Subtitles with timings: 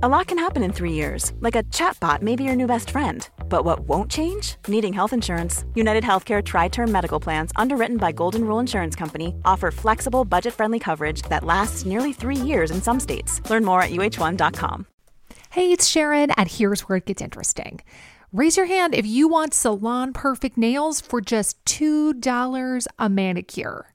[0.00, 2.90] A lot can happen in three years, like a chatbot may be your new best
[2.90, 3.28] friend.
[3.48, 4.54] But what won't change?
[4.68, 5.64] Needing health insurance.
[5.74, 10.54] United Healthcare Tri Term Medical Plans, underwritten by Golden Rule Insurance Company, offer flexible, budget
[10.54, 13.40] friendly coverage that lasts nearly three years in some states.
[13.50, 14.86] Learn more at uh1.com.
[15.50, 17.80] Hey, it's Sharon, and here's where it gets interesting.
[18.32, 23.94] Raise your hand if you want salon perfect nails for just $2 a manicure.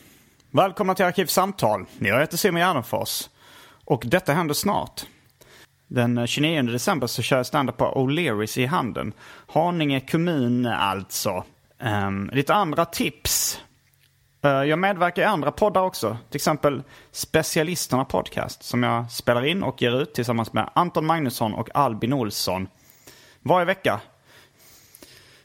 [0.53, 1.85] Välkomna till Arkivsamtal.
[1.99, 3.29] Jag heter Simon Gärdenfors.
[3.85, 5.05] Och detta händer snart.
[5.87, 9.13] Den 29 december så kör jag standup på O'Learys i Handen.
[9.47, 11.43] Haninge kommun alltså.
[11.79, 13.61] Um, lite andra tips.
[14.45, 16.17] Uh, jag medverkar i andra poddar också.
[16.29, 21.53] Till exempel Specialisterna Podcast som jag spelar in och ger ut tillsammans med Anton Magnusson
[21.53, 22.67] och Albin Olsson.
[23.41, 24.01] Varje vecka.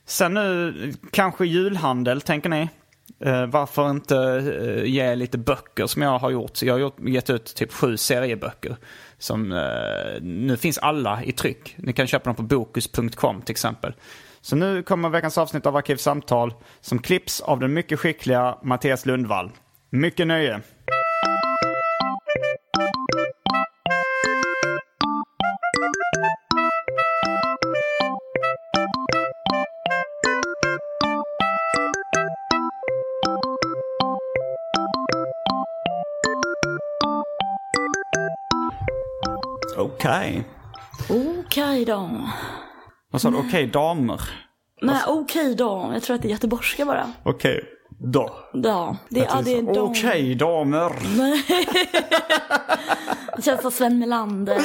[0.04, 2.68] Sen nu kanske julhandel, tänker ni?
[3.24, 6.62] Uh, varför inte uh, ge lite böcker som jag har gjort?
[6.62, 8.76] Jag har gjort, gett ut typ sju serieböcker.
[9.18, 11.74] Som, uh, nu finns alla i tryck.
[11.78, 13.94] Ni kan köpa dem på bokus.com till exempel.
[14.40, 19.50] Så nu kommer veckans avsnitt av Arkivsamtal som klipps av den mycket skickliga Mattias Lundvall.
[19.90, 20.60] Mycket nöje!
[39.86, 40.44] Okej.
[41.10, 42.10] Okej då.
[43.12, 43.36] Vad sa du?
[43.36, 44.20] Okej damer?
[44.82, 45.90] Nej, okej då.
[45.92, 47.12] Jag tror att det är göteborgska bara.
[47.22, 47.64] Okej
[48.12, 48.30] då.
[48.52, 49.78] Ja, det, ja, det är de.
[49.78, 50.92] Okej damer.
[53.36, 54.60] Det känns som Sven Melander.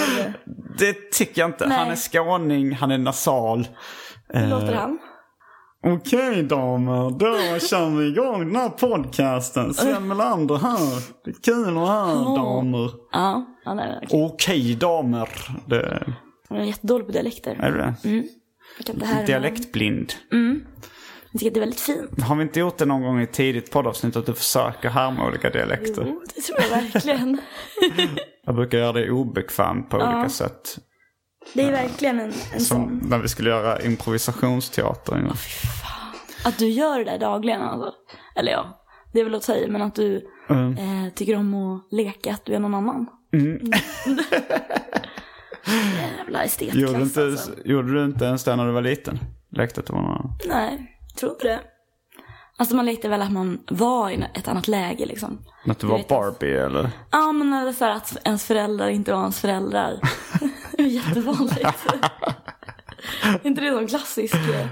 [0.77, 1.67] Det tycker jag inte.
[1.67, 1.77] Nej.
[1.77, 3.67] Han är skåning, han är nasal.
[4.29, 4.99] Hur låter han?
[5.83, 9.73] Okej damer, då kör vi igång den här podcasten.
[9.73, 11.03] Sven Melander här.
[11.25, 12.91] Det är kul att ha er damer.
[13.11, 14.25] Ja, han är verkligen.
[14.25, 15.29] Okej damer.
[15.65, 16.07] Det,
[16.49, 17.57] Han är jättedålig på dialekter.
[17.59, 17.95] är du det?
[18.77, 19.25] Jag kan inte härma.
[19.25, 20.13] Dialektblind.
[21.31, 22.21] Jag tycker att det är väldigt fint.
[22.23, 25.27] Har vi inte gjort det någon gång i ett tidigt poddavsnitt att du försöker härma
[25.27, 26.03] olika dialekter?
[26.07, 27.37] Jo, det tror jag verkligen.
[28.45, 30.77] Jag brukar göra det obekvämt på olika sätt.
[31.53, 32.59] Det är verkligen en, en sån.
[32.59, 35.19] Som när vi skulle göra improvisationsteater.
[35.21, 35.33] gång.
[36.45, 37.93] Att du gör det där dagligen alltså.
[38.35, 40.15] Eller ja, det är väl att säga, men att du
[40.49, 43.07] eh, tycker om att leka att du är någon annan.
[43.33, 43.59] Mm.
[46.17, 47.51] Jävla estetklass Gjorde du, inte, alltså.
[47.65, 49.19] gjorde du inte ens det när du var liten?
[49.51, 50.37] Lekte att det var någon annan?
[50.47, 51.59] Nej, tror inte det.
[52.57, 55.39] Alltså man lekte väl att man var i ett annat läge liksom.
[55.65, 56.89] Att du var Barbie eller?
[57.11, 59.99] Ja, men eller så här att ens föräldrar inte var ens föräldrar.
[60.83, 60.89] det
[61.21, 61.87] var jättevanligt.
[63.23, 64.67] är inte det en klassisk, eh,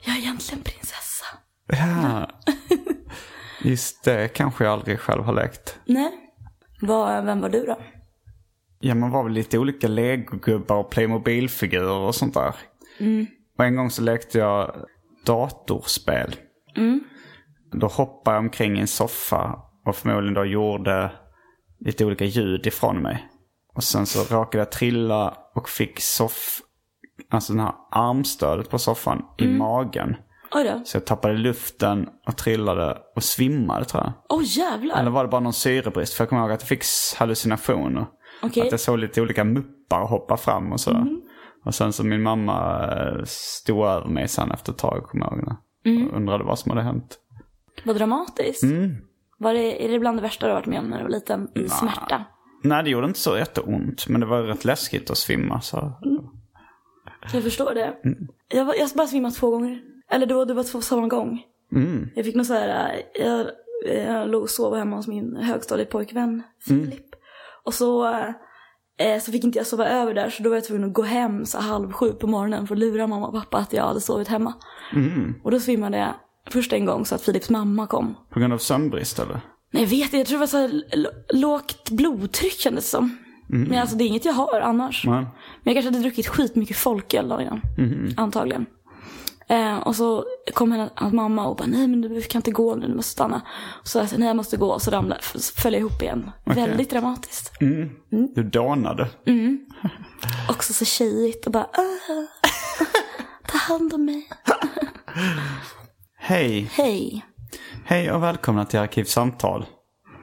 [0.00, 1.26] jag är egentligen prinsessa.
[1.66, 2.30] Ja.
[3.62, 5.78] Just det kanske jag aldrig själv har lekt.
[5.84, 6.12] Nej.
[6.80, 7.78] Vad, vem var du då?
[8.80, 12.54] Ja, man var väl lite olika legogubbar och Playmobil-figurer och sånt där.
[13.58, 14.86] Och en gång så lekte jag
[15.24, 16.36] datorspel.
[17.72, 21.12] Då hoppade jag omkring i en soffa och förmodligen då gjorde
[21.78, 23.28] lite olika ljud ifrån mig.
[23.76, 26.60] Och sen så råkade jag trilla och fick soff...
[27.30, 30.16] Alltså den här armstödet på soffan i magen.
[30.84, 34.12] Så jag tappade luften och trillade och svimmade tror jag.
[34.28, 34.96] Åh jävlar.
[34.96, 36.14] Eller var det bara någon syrebrist?
[36.14, 36.84] För jag kommer ihåg att jag fick
[37.18, 38.06] hallucinationer.
[38.42, 38.62] Okej.
[38.62, 41.06] Att jag såg lite olika muppar hoppa fram och så.
[41.64, 45.38] Och sen så min mamma eh, stod över mig sen efter ett tag, kommer jag
[45.38, 45.56] ihåg.
[45.84, 46.06] det.
[46.06, 47.18] Och undrade vad som hade hänt.
[47.84, 48.62] Vad dramatiskt.
[48.62, 48.96] Mm.
[49.38, 51.10] Var det, är det bland det värsta du har varit med om när du var
[51.10, 51.48] liten?
[51.54, 52.24] I smärta?
[52.62, 54.08] Nej, det gjorde inte så jätteont.
[54.08, 55.60] Men det var rätt läskigt att svimma.
[55.60, 55.92] Så.
[57.32, 57.96] Jag förstår det.
[58.04, 58.28] Mm.
[58.48, 59.82] Jag, var, jag bara svimmat två gånger.
[60.10, 61.42] Eller det var, det var två samma gång.
[61.72, 62.08] Mm.
[62.14, 63.46] Jag fick nog så här, jag,
[64.06, 67.06] jag låg och sov hemma hos min högstadiepojkvän Filip.
[67.64, 68.06] Och så,
[68.98, 71.02] äh, så fick inte jag sova över där så då var jag tvungen att gå
[71.02, 74.00] hem så halv sju på morgonen för att lura mamma och pappa att jag hade
[74.00, 74.54] sovit hemma.
[75.42, 76.14] Och då svimmade jag
[76.50, 78.14] först en gång så att Filips mamma kom.
[78.30, 79.40] På grund av sömnbrist eller?
[79.70, 80.82] Nej jag vet inte, jag tror det var så här
[81.36, 83.16] lågt blodtryck kändes som.
[83.48, 85.04] Men alltså det är inget jag har annars.
[85.06, 85.14] Nej.
[85.14, 85.26] Men
[85.62, 87.60] jag kanske hade druckit skitmycket folköl dagen innan.
[88.16, 88.66] Antagligen.
[89.48, 90.24] Eh, och så
[90.54, 93.12] kom hennes, hans mamma och bara nej men du kan inte gå nu, du måste
[93.12, 93.42] stanna.
[93.80, 95.20] Och så sa nej jag måste gå och så ramlade,
[95.56, 96.30] föll jag ihop igen.
[96.44, 97.52] Väldigt dramatiskt.
[98.34, 99.08] Du dånade.
[100.48, 102.26] Och också så tjejigt och bara "Ah,
[103.48, 104.28] ta hand om mig.
[106.18, 106.70] Hej!
[106.72, 107.24] Hej.
[107.88, 109.66] Hej och välkomna till Arkivsamtal.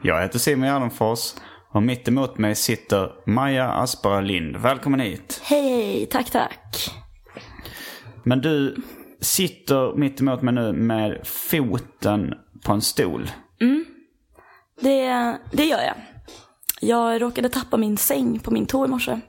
[0.01, 1.33] Jag heter Simon Gärdenfors
[1.71, 4.57] och mitt emot mig sitter Maja Aspera Lind.
[4.57, 5.41] Välkommen hit.
[5.43, 6.91] Hej, tack, tack.
[8.23, 8.75] Men du
[9.21, 12.33] sitter mitt emot mig nu med foten
[12.65, 13.31] på en stol.
[14.81, 15.95] Det, det gör jag.
[16.81, 19.19] Jag råkade tappa min säng på min tå i morse.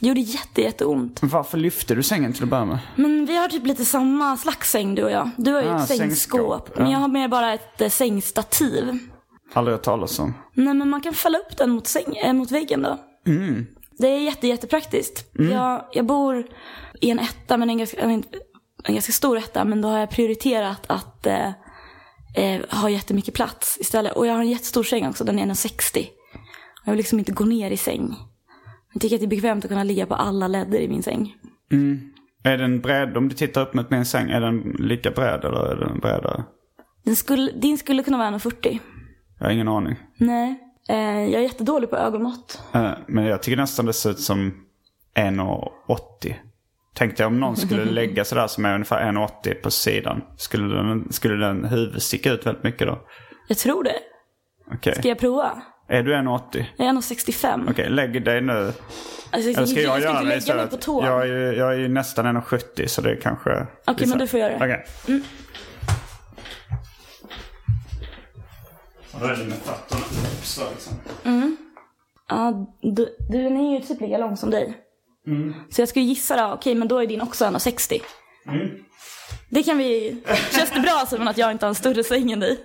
[0.00, 1.18] Det gjorde jätte, jätteont.
[1.22, 2.78] Varför lyfte du sängen till att börja med?
[2.96, 5.30] Men vi har typ lite samma slags säng du och jag.
[5.36, 6.08] Du har ju Ah, ett sängskåp.
[6.10, 6.92] sängskåp, Men ja.
[6.92, 8.98] jag har mer bara ett eh, sängstativ.
[9.52, 10.34] Aldrig hört talas om.
[10.54, 12.98] Nej men man kan fälla upp den mot, säng, äh, mot väggen då.
[13.98, 15.30] Det är jätte, jättepraktiskt.
[15.32, 16.46] Jag, jag bor
[17.00, 18.24] i en etta, men en ganska, en,
[18.84, 19.64] en ganska stor etta.
[19.64, 21.48] Men då har jag prioriterat att eh,
[22.34, 24.12] eh, ha jättemycket plats istället.
[24.16, 26.06] Och jag har en jättestor säng också, den är 1,60.
[26.84, 28.16] Jag vill liksom inte gå ner i säng.
[28.92, 31.34] Jag tycker att det är bekvämt att kunna ligga på alla ledder i min säng.
[32.42, 35.66] Är den bred, om du tittar upp mot min säng, är den lika bred eller
[35.72, 36.44] är den bredare?
[37.04, 38.78] Den skulle, din skulle kunna vara 1,40.
[39.38, 39.96] Jag har ingen aning.
[40.16, 40.60] Nej.
[40.88, 42.62] Eh, jag är jättedålig på ögonmått.
[42.72, 44.52] Eh, Men jag tycker nästan det ser ut som
[45.16, 46.34] 1,80.
[46.94, 50.22] Tänkte jag om någon skulle lägga sig där som är ungefär 1,80 på sidan.
[50.36, 52.98] Skulle den, skulle den huvud sticka ut väldigt mycket då?
[53.48, 53.96] Jag tror det.
[54.74, 54.94] Okej.
[54.94, 55.62] Ska jag prova?
[55.90, 56.64] Är du 1,80?
[56.76, 57.70] Jag är 1,65.
[57.70, 58.52] Okej, lägg dig nu.
[58.52, 60.70] Alltså, Eller ska jag, ska göra inte det istället?
[60.70, 61.04] på tå.
[61.04, 63.66] Jag är, jag är nästan 1,70 så det kanske...
[63.86, 64.64] Okej, men du får göra det.
[64.64, 64.86] Okej.
[69.12, 70.00] Och då är det med fötterna
[70.42, 70.92] så liksom.
[72.28, 74.74] Ja, du, du är ju typ lika lång som dig.
[75.26, 75.54] Mm.
[75.70, 78.00] Så jag skulle gissa då, okej men då är din också 1,60.
[78.48, 78.68] Mm.
[79.48, 80.16] Det kan vi...
[80.50, 82.64] Känns det bra Simon att jag inte har en större säng än dig?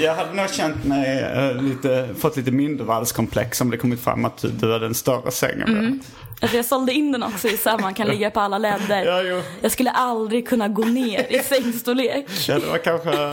[0.00, 4.44] Jag hade nog känt mig eh, lite, fått lite mindervärdeskomplex om det kommit fram att
[4.60, 6.00] du hade en större säng än mm.
[6.42, 9.04] Alltså jag sålde in den också i så här man kan ligga på alla ledder.
[9.04, 9.42] Ja, jo.
[9.60, 12.26] Jag skulle aldrig kunna gå ner i sängstorlek.
[12.48, 13.26] Ja, det var kanske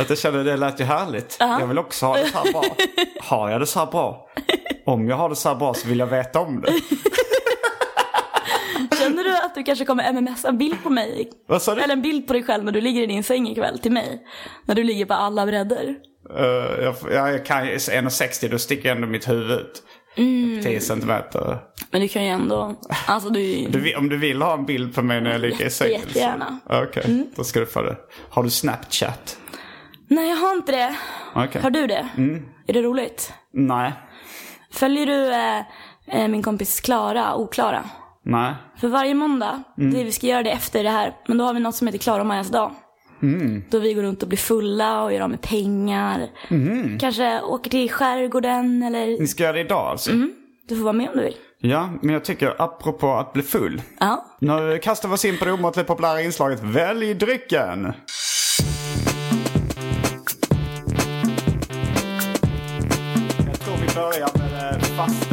[0.00, 1.36] att jag kände det lät ju härligt.
[1.40, 2.64] Jag vill också ha det så här bra.
[3.20, 4.28] Har jag det så här bra?
[4.84, 6.72] Om jag har det så här bra så vill jag veta om det.
[9.48, 11.30] Att du kanske kommer mmsa en bild på mig?
[11.46, 11.80] Vad sa du?
[11.80, 14.26] Eller en bild på dig själv när du ligger i din säng ikväll till mig?
[14.64, 15.94] När du ligger på alla bredder.
[16.38, 19.82] Uh, jag, ja, jag kan ju 1,60 då sticker ändå mitt huvud ut.
[20.16, 20.62] Mm.
[20.62, 21.58] 10 centimeter.
[21.90, 22.74] Men du kan ju ändå...
[23.06, 23.66] Alltså du...
[23.70, 26.00] Du, om du vill ha en bild på mig när jag ligger i sängen.
[26.00, 26.58] jättegärna.
[26.66, 27.96] Okej, då ska du få det.
[28.30, 29.38] Har du Snapchat?
[30.08, 30.96] Nej jag har inte det.
[31.34, 31.62] Okej.
[31.62, 32.08] Har du det?
[32.66, 33.32] Är det roligt?
[33.52, 33.92] Nej.
[34.72, 35.58] Följer du eh,
[36.06, 37.84] eh, min kompis Klara, Oklara?
[38.28, 38.54] Nej.
[38.76, 41.60] För varje måndag, det, vi ska göra det efter det här, men då har vi
[41.60, 42.70] något som heter Klara och Majas dag.
[43.70, 46.28] Då vi går runt och blir fulla och gör av med pengar.
[47.00, 49.20] Kanske åker till skärgården eller...
[49.20, 50.10] Ni ska göra det idag alltså?
[50.68, 51.36] Du får vara med om du vill.
[51.60, 53.82] Ja, men jag tycker apropå att bli full.
[54.00, 54.24] Ja.
[54.40, 57.92] Nu kastar vi oss in på det omåttligt populära inslaget Välj drycken.
[63.46, 65.27] Jag tror vi börjar med det fasta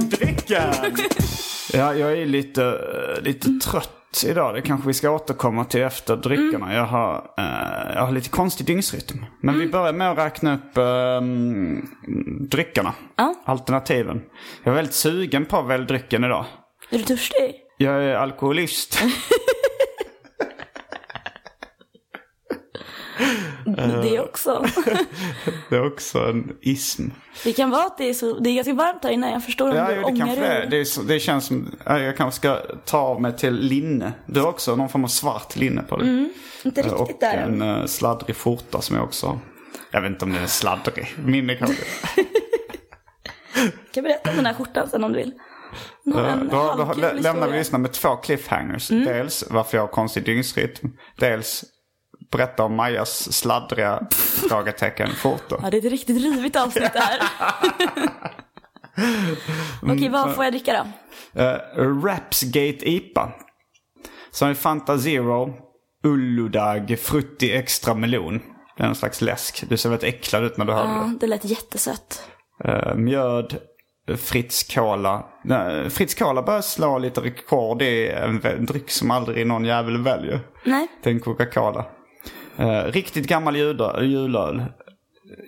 [0.00, 0.74] drycken.
[1.72, 4.54] ja, jag är lite, eh, lite trött idag.
[4.54, 6.74] Det kanske vi ska återkomma till efter dryckerna.
[6.74, 9.24] Jag, har, eh, jag har lite konstig dygnsrytm.
[9.42, 11.20] Men vi börjar med att räkna upp eh,
[12.48, 12.94] dryckerna.
[13.16, 13.34] Ja.
[13.44, 14.22] Alternativen.
[14.64, 16.44] Jag är väldigt sugen på Välj drycken idag.
[16.90, 17.54] Är du törstig?
[17.76, 19.02] Jag är alkoholist.
[23.92, 24.66] Det också.
[25.70, 27.08] Det är också en ism.
[27.44, 29.30] Det kan vara att det är, så, det är ganska varmt här inne.
[29.32, 30.60] Jag förstår om Ja, du jo, det ångar kanske det är.
[30.60, 30.68] dig.
[30.70, 34.12] Det, är så, det känns som ja, jag kanske ska ta av mig till linne.
[34.26, 36.28] Du har också någon form av svart linne på dig.
[36.64, 39.38] Inte Eh, riktigt Och där en uh, sladdrig skjorta som jag också har.
[39.90, 41.14] Jag vet inte om den är sladdrig.
[41.24, 41.82] Min är kanske.
[43.54, 45.32] Jag kan berätta om den här skjortan sen om du vill.
[46.16, 47.58] Eh, Då, då, lä- lämnar vi historia.
[47.58, 48.88] lyssna med två cliffhangers.
[48.88, 50.88] Dels varför jag har konstig dygnsrytm.
[51.18, 51.64] Dels
[52.30, 54.06] berätta om Majas sladdriga
[54.48, 55.60] frågetecken skjorta.
[55.62, 57.20] Ja, det är ett riktigt rivigt avsnitt det här.
[59.82, 61.42] Okej, vad får jag dricka då?
[61.42, 63.32] Uh, Rapsgate IPA.
[64.30, 65.54] Som är Fanta Zero,
[66.04, 68.40] Ulludag, Frutti Extra Melon.
[68.76, 69.64] Det är en slags läsk.
[69.68, 72.28] Du ser väldigt äcklad ut när du hörde Ja, det lät jättesött.
[72.64, 72.68] det.
[72.72, 73.56] Uh, mjöd,
[74.16, 75.26] Fritz Cola.
[75.44, 77.78] Nej, Fritz Cola börjar slå lite rekord.
[77.78, 78.22] Det är
[78.58, 80.40] en dryck som aldrig någon jävel väljer.
[80.64, 81.84] Nej, Det en Coca-Cola.
[82.58, 84.64] Eh, riktigt gammal julöl.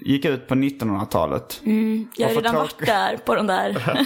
[0.00, 1.60] Gick ut på 1900-talet.
[1.64, 3.98] Mm, jag har redan varit där på den där.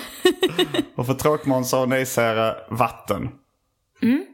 [0.94, 3.28] och för tråkmånsar och nejsägare, vatten.
[4.02, 4.24] Mm.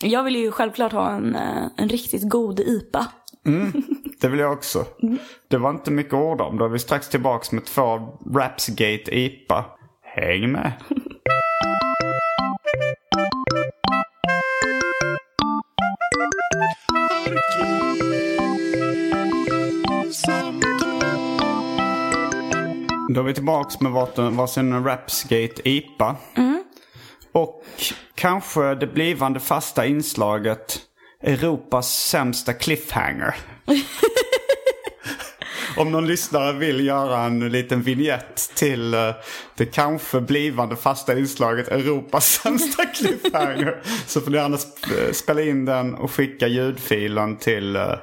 [0.00, 3.06] Jag vill ju självklart ha en, eh, en riktigt god IPA.
[3.46, 3.72] Mm,
[4.20, 4.84] det vill jag också.
[5.02, 5.18] Mm.
[5.48, 6.58] Det var inte mycket ord om.
[6.58, 9.64] Då är vi strax tillbaka med två Rapsgate IPA.
[10.02, 10.72] Häng med.
[23.10, 26.16] Då är vi tillbaks med varsin, Rapsgate IPA.
[27.32, 27.64] Och
[28.14, 30.80] kanske det blivande fasta inslaget
[31.22, 33.34] Europas sämsta cliffhanger.
[35.76, 39.14] Om någon lyssnare vill göra en liten vignett till uh,
[39.56, 43.82] det kanske blivande fasta inslaget Europas sämsta cliffhanger.
[44.06, 47.94] så får ni gärna sp- spela in den och skicka ljudfilen till uh,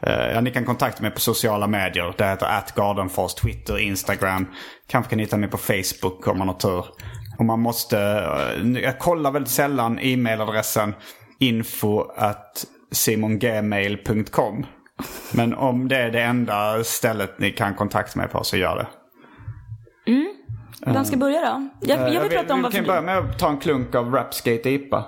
[0.00, 2.14] Ja, ni kan kontakta mig på sociala medier.
[2.18, 4.46] Det heter atgardenfors, Twitter, Instagram.
[4.86, 6.84] Kanske kan ni hitta mig på Facebook om man har tur.
[7.38, 10.94] Och man måste, eh, jag kollar väldigt sällan e-mailadressen
[11.40, 14.66] info at simongmail.com.
[15.32, 18.86] Men om det är det enda stället ni kan kontakta mig på så gör det.
[20.86, 21.68] Vem ska börja då?
[21.80, 22.88] Jag, jag vill prata om vi varför kan du...
[22.88, 25.04] börja med att ta en klunk av Rapsgate IPA.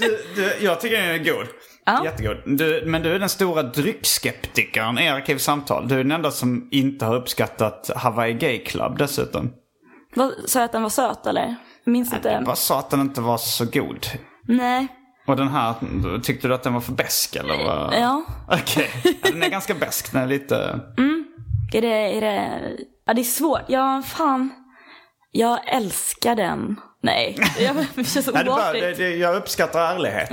[0.00, 1.46] Du, du, jag tycker den är god.
[1.84, 2.04] Ja.
[2.04, 2.36] Jättegod.
[2.46, 5.88] Du, men du är den stora dryckskeptikern i Arkivsamtal.
[5.88, 9.52] Du är den enda som inte har uppskattat Hawaii Gay Club dessutom.
[10.46, 11.54] Sa jag att den var söt eller?
[11.84, 12.28] Jag minns inte.
[12.28, 14.06] Jag bara sa att den inte var så god.
[14.48, 14.88] Nej.
[15.26, 15.74] Och den här,
[16.22, 17.64] tyckte du att den var för besk eller?
[17.64, 17.94] Vad?
[17.94, 18.24] Ja.
[18.48, 20.12] Okej, ja, den är ganska besk.
[20.12, 20.80] Den är lite...
[21.72, 22.60] Är det, är det...
[23.06, 23.64] Ja, det är svårt.
[23.68, 24.50] Ja, fan.
[25.30, 26.80] Jag älskar den.
[27.02, 30.30] Nej, jag, det känns Nej, det bara, det, det, jag uppskattar ärlighet.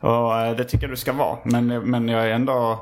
[0.00, 1.38] Och eh, det tycker jag du ska vara.
[1.44, 2.78] Men, men jag är ändå...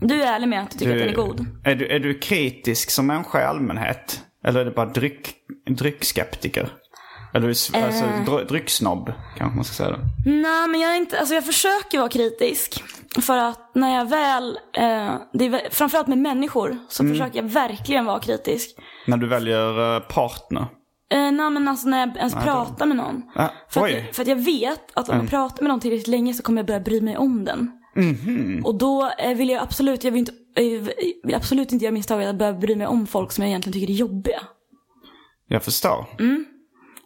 [0.00, 1.46] Du är ärlig med att du tycker du, att den är god.
[1.64, 4.20] Är du, är du kritisk som människa i allmänhet?
[4.44, 5.34] Eller är du bara dryck,
[5.70, 6.68] dryckskeptiker?
[7.34, 8.24] Eller är du s- alltså, Eh.
[8.24, 10.30] dr, drycksnobb, kanske man ska säga det.
[10.30, 12.82] Nej, men jag är inte, alltså jag försöker vara kritisk.
[13.22, 17.14] För att när jag väl, eh, det är, framförallt med människor, så Mm.
[17.14, 18.76] försöker jag verkligen vara kritisk.
[19.06, 20.66] När du väljer eh, partner.
[21.10, 23.22] Eh, nej men alltså när jag ens pratar med någon.
[23.34, 23.90] Ah, För att.
[23.90, 24.04] Mm.
[24.04, 26.58] jag, för att jag vet att om jag pratar med någon tillräckligt länge så kommer
[26.58, 27.70] jag börja bry mig om den.
[27.96, 28.62] Mhm.
[28.64, 30.88] Och då eh, vill jag absolut, jag vill, inte, eh,
[31.24, 33.92] vill absolut inte göra misstaget att börja bry mig om folk som jag egentligen tycker
[33.92, 34.40] är jobbiga.
[35.48, 36.06] Jag förstår.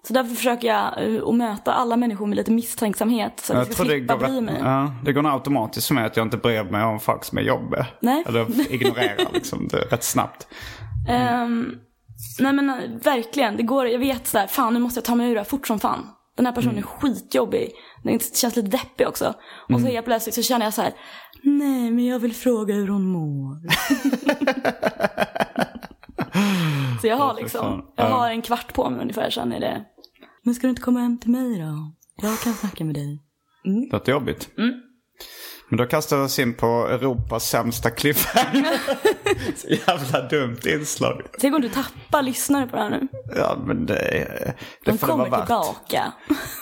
[0.06, 3.32] Så därför försöker jag eh, att möta alla människor med lite misstänksamhet.
[3.40, 4.56] Så att jag Jag ska tror det slippa går, bry mig.
[4.60, 7.38] ja, det går nog automatiskt för mig att jag inte bryr mig om folk som
[7.38, 7.86] är jobbiga.
[8.00, 8.24] Nej.
[8.26, 10.46] Eller ignorerar liksom det rätt snabbt.
[11.08, 11.74] Ehm,
[12.40, 15.34] nej men verkligen, det går, jag vet sådär, fan nu måste jag ta mig ur
[15.34, 16.06] det här fort som fan.
[16.36, 17.70] Den här personen är skitjobbig.
[18.04, 19.34] Den känns lite deppig också.
[19.68, 20.92] Och så helt plötsligt så känner jag så här:
[21.42, 23.56] nej men jag vill fråga hur hon mår.
[27.00, 28.14] så jag har liksom, jag Ja.
[28.14, 29.84] har en kvart på mig ungefär sen är det.
[30.44, 31.92] Men ska du inte komma hem till mig då?
[32.22, 33.22] Jag kan snacka med dig.
[33.64, 34.50] Det låter jobbigt.
[34.58, 34.72] Mm.
[35.72, 38.78] Men då kastar vi oss in på Europas sämsta cliffhanger.
[39.56, 41.22] Så jävla dumt inslag.
[41.40, 43.08] Tänk om du tappar lyssnare på det här nu.
[43.36, 45.46] Ja men det, det De får det kommer vara värt.
[45.46, 46.12] tillbaka.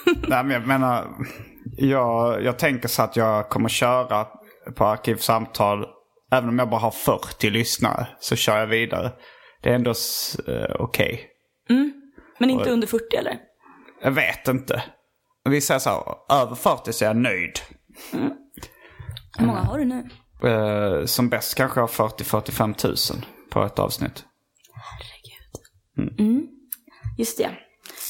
[0.28, 1.08] Nej men jag menar,
[1.76, 4.26] jag, jag tänker så att jag kommer köra
[4.74, 5.86] på Arkivsamtal.
[6.32, 9.12] Även om jag bara har 40 lyssnare så kör jag vidare.
[9.62, 9.90] Det är ändå
[10.48, 11.26] eh, okej.
[12.38, 13.36] Men inte under 40 eller?
[14.02, 14.82] Jag vet inte.
[15.44, 17.60] Vi säger så här, över 40 så är jag nöjd.
[19.38, 20.08] Hur många har du nu?
[20.42, 24.24] Eh, som bäst kanske jag har 40-45 tusen på ett avsnitt.
[27.18, 27.50] Just det.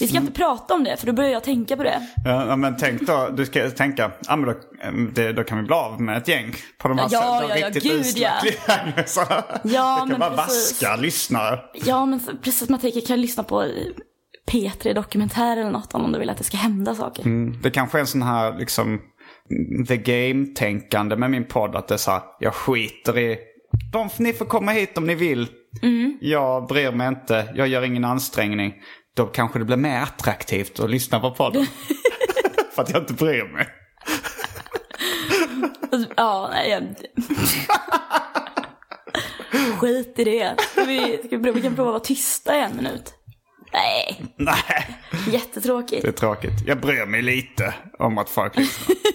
[0.00, 2.06] Vi ska inte prata om det, för då börjar jag tänka på det.
[2.24, 4.50] Ja, men tänk då, du ska tänka, ja, men då,
[4.82, 7.48] eh, det, då kan vi bli av med ett gäng på de här Ja, de
[7.48, 8.52] ja, ja, riktigt gud, usla ja.
[9.62, 10.82] Ja, det kan vara precis.
[10.82, 11.60] vaska lyssnare.
[11.74, 13.68] Ja, men precis jag tänker, kan jag lyssna på eh,
[14.50, 17.22] P3 Dokumentär eller något om du vill att det ska hända saker.
[17.22, 17.60] Mm.
[17.62, 19.00] Det kanske är en sån här liksom
[19.88, 21.76] the game-tänkande med min podd.
[21.76, 23.38] Att det är så här, jag skiter i...
[23.92, 25.48] De, ni får komma hit om ni vill.
[25.82, 26.18] Mm.
[26.20, 28.74] Jag bryr mig inte, jag gör ingen ansträngning.
[29.16, 31.66] Då kanske det blir mer attraktivt att lyssna på podden.
[32.74, 33.68] För att jag inte bryr mig.
[36.16, 36.82] Ja, nej, jag...
[39.78, 40.54] Skit i det.
[40.60, 43.14] Ska vi, ska vi, vi kan prova att vara tysta i en minut.
[43.72, 44.96] Nej, Nej,
[45.30, 46.02] jättetråkigt.
[46.02, 46.66] det är tråkigt.
[46.66, 48.96] Jag bryr mig lite om att folk lyssnar.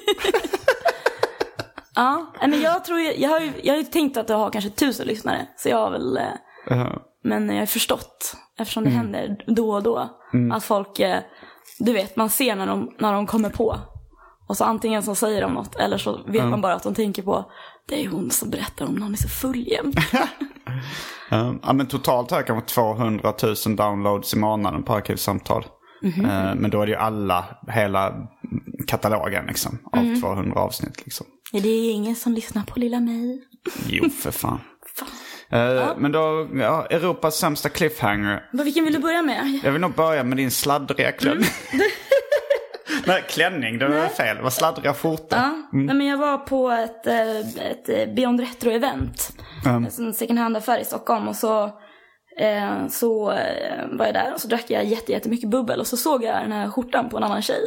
[1.97, 4.69] Ja, men jag tror jag har ju, jag har ju tänkt att jag har kanske
[4.69, 5.47] tusen lyssnare.
[5.57, 6.23] Så jag har väl, eh,
[6.71, 10.09] Uh, men jag har förstått, eftersom det händer då och då,
[10.53, 11.19] att folk, eh,
[11.79, 13.79] du vet, man ser när de, när de kommer på.
[14.47, 17.23] Och så antingen så säger de något, eller så vet man bara att de tänker
[17.23, 17.51] på,
[17.87, 19.97] det är hon som berättar om när hon är så full jämt.
[21.31, 25.65] uh, ja, men totalt har jag kanske 200 000 downloads i månaden på Arkivsamtal.
[26.03, 28.27] Uh, men då är det ju alla, hela
[28.87, 29.79] katalogen liksom.
[29.91, 31.25] Av 200 avsnitt liksom.
[31.53, 33.43] är det ingen som lyssnar på lilla mig?
[33.87, 34.59] Jo, för fan.
[34.95, 35.07] Fan.
[35.49, 38.49] Eh, Men då, ja, Europas sämsta cliffhanger.
[38.51, 39.59] Vilken vill du börja med?
[39.63, 41.43] Jag vill nog börja med din sladdriga klubb.
[43.07, 44.37] Nej, klänning, det var fel.
[44.37, 45.35] Det var sladdriga skjorta.
[45.35, 49.31] Ja, nej, men jag var på ett, eh, ett eh, Beyond Retro-event.
[49.65, 49.87] Mm.
[49.99, 51.27] En second hand-affär i Stockholm.
[51.27, 51.63] Och så,
[52.39, 53.25] eh, så
[53.91, 55.79] var jag där och så drack jag jätte, jättemycket bubbel.
[55.79, 57.61] Och så såg jag den här skjortan på en annan tjej.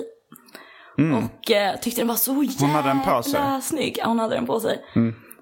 [1.15, 2.75] Och eh, tyckte den var så jävla Mm.
[2.77, 3.41] hade den på sig?
[3.41, 3.61] Mm.
[3.61, 3.99] snygg.
[3.99, 4.85] Ja, hon hade den på sig.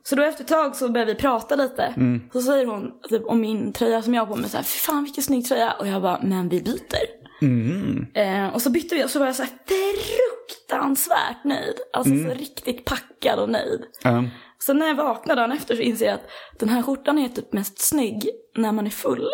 [0.02, 1.94] Så då efter ett tag så började vi prata lite.
[2.32, 4.78] Så säger hon typ, om min tröja som jag har på mig så här, fy
[4.78, 5.72] fan vilken snygg tröja.
[5.72, 7.25] Och jag bara, men vi byter.
[7.42, 8.06] Mm.
[8.14, 11.74] Eh, och så bytte vi och så var jag så här fruktansvärt nöjd.
[11.92, 12.30] Alltså Mm.
[12.30, 13.80] så riktigt packad och nöjd.
[14.04, 14.28] Um,
[14.58, 16.28] Så när jag vaknar dagen efter så inser jag att
[16.58, 19.28] den här skjortan är typ mest snygg när man är full.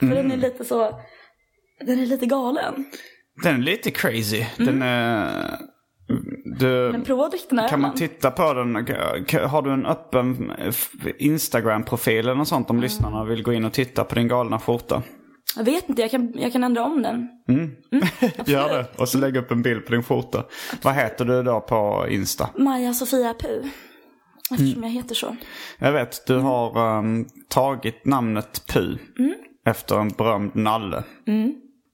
[0.00, 0.40] För den är Mm.
[0.40, 1.00] lite så,
[1.86, 2.84] den är lite galen.
[3.42, 4.44] den är lite crazy.
[4.56, 5.58] Den är...
[6.58, 8.74] Du, Men prova att dricka den här kan man titta på den?
[9.50, 13.72] Har du en öppen f- Instagram-profil eller något sånt om lyssnarna vill gå in och
[13.72, 15.02] titta på din galna skjorta?
[15.56, 17.28] Jag vet inte, jag kan, jag kan ändra om den.
[18.46, 18.86] Gör det.
[18.98, 20.44] Och så lägg upp en bild på din skjorta.
[20.82, 22.50] Vad heter du då på Insta?
[22.56, 23.66] Maja Sofia Puh.
[24.50, 25.36] Eftersom jag heter så.
[25.78, 28.98] Jag vet, du har ehm, tagit namnet Pu
[29.66, 31.04] efter en berömd nalle.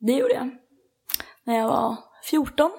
[0.01, 0.51] Det gjorde jag.
[1.47, 1.97] När jag var
[2.31, 2.71] 14.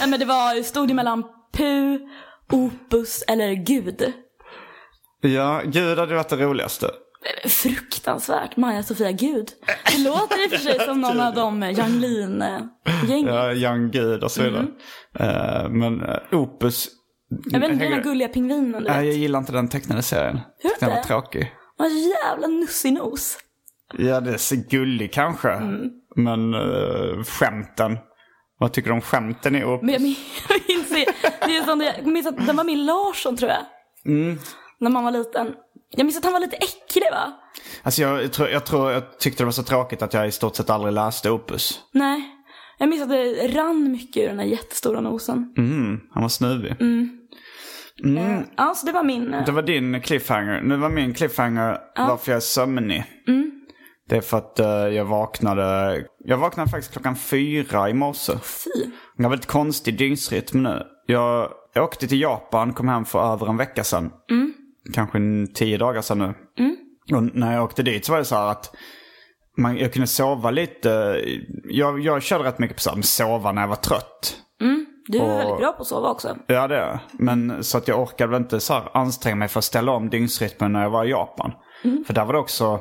[0.00, 1.96] Nej men det var, stod ju mellan Puh,
[2.52, 4.12] Opus eller Gud.
[5.20, 6.90] Ja, gud hade varit det roligaste.
[7.48, 8.56] Fruktansvärt.
[8.56, 9.48] Maja Sofia Gud.
[9.92, 13.34] Det låter i och för sig som någon av de Yang Lean-gängen.
[13.34, 14.66] Ja, Young Gud och så vidare.
[15.18, 16.88] Eh, men eh, Opus...
[17.52, 19.16] Jag vet inte, den här gulliga pingvinen du Nej, jag vet.
[19.16, 20.40] gillar inte den tecknade serien.
[20.58, 21.52] Hur Den var tråkig.
[21.78, 21.84] Så
[22.24, 23.38] jävla nussig nos.
[23.98, 25.50] Ja, det är så gullig kanske.
[25.50, 25.90] Mm.
[26.16, 27.98] Men uh, skämten.
[28.58, 29.82] Vad tycker du om skämten i Opus?
[29.82, 30.16] Men jag min-
[30.48, 30.88] jag minns,
[31.46, 33.60] det är som det, jag minns att den var min Larsson tror jag.
[34.14, 34.38] Mm.
[34.78, 35.54] När man var liten.
[35.96, 37.32] Jag minns att han var lite äcklig va?
[37.82, 40.56] Alltså jag, tror, jag tror jag tyckte det var så tråkigt att jag i stort
[40.56, 41.80] sett aldrig läste Opus.
[41.92, 42.32] Nej.
[42.78, 45.54] Jag minns att det rann mycket ur den här jättestora nosen.
[45.58, 46.70] Mm, han var snuvig.
[46.70, 49.34] Eh, Ja, så det var min...
[49.34, 50.60] eh, Det var din cliffhanger.
[50.60, 53.04] Nu var min cliffhanger varför jag är sömnig.
[53.28, 53.52] Mm.
[54.08, 55.98] Det är för att eh, jag vaknade...
[56.24, 58.32] Jag vaknade faktiskt klockan fyra i morse.
[58.42, 58.90] Fy.
[59.16, 60.82] Jag har väldigt konstig dygnsrytm nu.
[61.06, 64.10] Jag, åkte till Japan, kom hem för över en vecka sedan.
[64.92, 65.18] Kanske
[65.54, 66.34] tio dagar sedan nu.
[67.16, 68.74] Och när jag åkte dit så var det så här att
[69.58, 71.20] man, jag kunde sova lite.
[71.64, 74.36] Jag, jag körde rätt mycket på så här, sova när jag var trött.
[75.08, 76.36] Du är Och- väldigt bra på att sova också.
[76.46, 76.98] Ja det är.
[77.12, 80.10] Men så att jag orkade väl inte så här anstränga mig för att ställa om
[80.10, 81.52] dygnsrytmen när jag var i Japan.
[82.06, 82.80] För där var det också,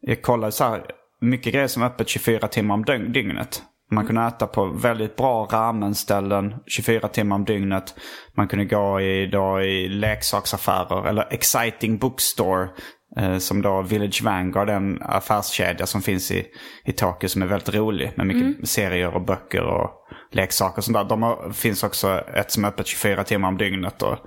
[0.00, 0.84] jag kollade så här,
[1.20, 3.62] mycket grejer som är öppet 24 timmar om dygn- dygnet.
[3.90, 7.94] Man kunde äta på väldigt bra ramenställen 24 timmar om dygnet.
[8.36, 12.68] Man kunde gå i, då, i leksaksaffärer eller exciting bookstore.
[13.16, 16.46] Eh, som då Village Vanguard, en affärskedja som finns i,
[16.84, 18.12] i Tokyo som är väldigt rolig.
[18.16, 19.90] Med mycket serier och böcker och
[20.32, 21.04] leksaker och sånt där.
[21.04, 24.02] De har, finns också ett som är öppet 24 timmar om dygnet.
[24.02, 24.18] Och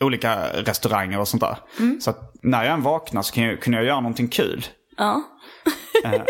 [0.00, 1.58] olika restauranger och sånt där.
[2.00, 4.66] Så att när jag än vaknar så kan jag, kunde jag göra någonting kul.
[4.96, 5.22] Ja.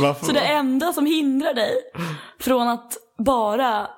[0.00, 0.26] Varför?
[0.26, 1.74] Så det enda som hindrar dig
[2.40, 3.88] från att bara,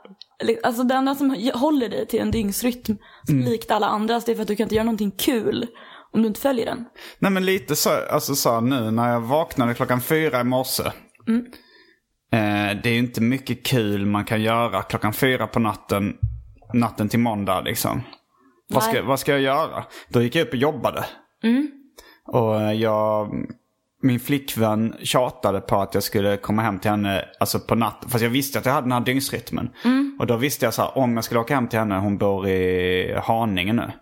[0.62, 2.96] alltså det enda som håller dig till en dygnsrytm
[3.28, 3.44] Mm.
[3.44, 5.66] likt alla andras, det är för att du kan inte göra någonting kul
[6.12, 6.84] om du inte följer den.
[7.18, 10.82] Nej men lite så, alltså så nu när jag vaknade klockan fyra i morse.
[12.32, 16.16] Eh, det är ju inte mycket kul man kan göra klockan fyra på natten,
[16.74, 18.02] natten till måndag liksom.
[18.68, 19.84] Vad ska, vad ska jag göra?
[20.08, 21.04] Då gick jag upp och jobbade.
[22.26, 23.30] Och eh, jag,
[24.02, 28.10] min flickvän tjatade på att jag skulle komma hem till henne alltså på natten.
[28.10, 29.70] Fast jag visste att jag hade den här dygnsrytmen.
[30.18, 32.48] Och då visste jag så här, om jag skulle åka hem till henne, hon bor
[32.48, 33.92] i Haninge nu.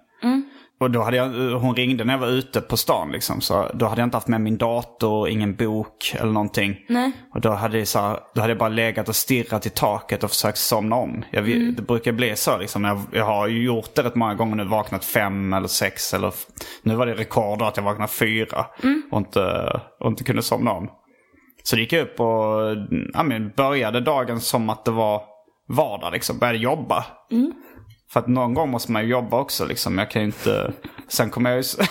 [0.80, 3.40] Och då hade jag, hon ringde när jag var ute på stan liksom.
[3.40, 6.76] Så då hade jag inte haft med min dator, ingen bok eller någonting.
[6.88, 7.12] Nej.
[7.34, 10.24] Och då hade, jag så här, då hade jag bara legat och stirrat i taket
[10.24, 11.24] och försökt somna om.
[11.30, 12.84] Jag, vet- Det brukar bli så liksom.
[12.84, 14.64] Jag, jag har gjort det rätt många gånger nu.
[14.64, 16.34] Vaknat fem eller sex eller...
[16.82, 18.66] Nu var det rekord då att jag vaknade fyra.
[19.10, 20.88] Och, inte, och inte kunde somna om.
[21.62, 22.76] Så det gick jag upp och
[23.14, 25.22] ja, men, började dagen som att det var
[25.68, 26.38] vardag liksom.
[26.38, 27.04] Började jobba.
[28.10, 29.98] För att någon gång måste man ju jobba också liksom.
[29.98, 30.72] Jag kan ju inte...
[31.08, 31.64] Sen kommer jag ju...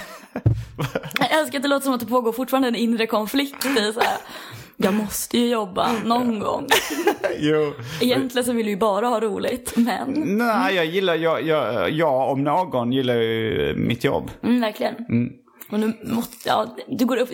[1.20, 4.00] Jag älskar att det låter som att det pågår fortfarande en inre konflikt i så
[4.00, 4.18] här.
[4.78, 6.68] Jag måste ju jobba någon gång.
[7.40, 7.74] jo.
[8.02, 11.16] Egentligen så vill du ju bara ha roligt, men Nej, jag gillar...
[11.16, 14.32] Jag, jag, jag om någon gillar ju mitt jobb.
[14.44, 14.96] mm, verkligen.
[15.72, 17.30] Och nu måste, ja, du går upp,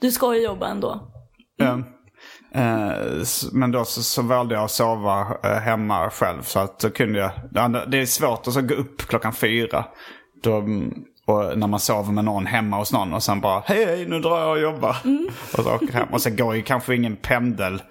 [0.00, 1.12] du ska ju jobba ändå.
[1.60, 1.84] Mm.
[2.54, 6.42] Eh, men då så, så valde jag att sova eh, hemma själv.
[6.42, 7.30] Så att då kunde jag...
[7.90, 9.84] det är svårt att så gå upp klockan fyra.
[10.42, 10.94] Då, mm,
[11.26, 14.20] Och när man sover med någon hemma hos någon och sen bara hej hej nu
[14.20, 14.96] drar jag och jobbar.
[15.58, 16.08] Och så åker hem.
[16.12, 17.82] Och sen går ju kanske ingen pendel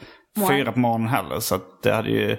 [0.49, 1.39] fyra på morgonen heller.
[1.39, 2.37] Så det hade ju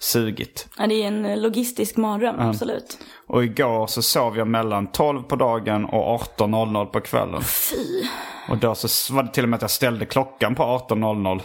[0.00, 0.68] sugit.
[0.78, 2.98] Ja, det är en logistisk mardröm, absolut.
[3.26, 7.42] Och igår så sov jag mellan 12 på dagen och 18.00 på kvällen.
[7.42, 8.08] Fy.
[8.48, 11.40] Och då så var det till och med att jag ställde klockan på 18.00.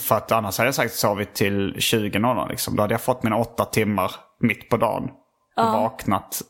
[0.00, 2.76] För att annars hade jag sagt sovit till 20.00 liksom.
[2.76, 5.10] Då hade jag fått mina åtta timmar mitt på dagen.
[5.56, 6.42] Och vaknat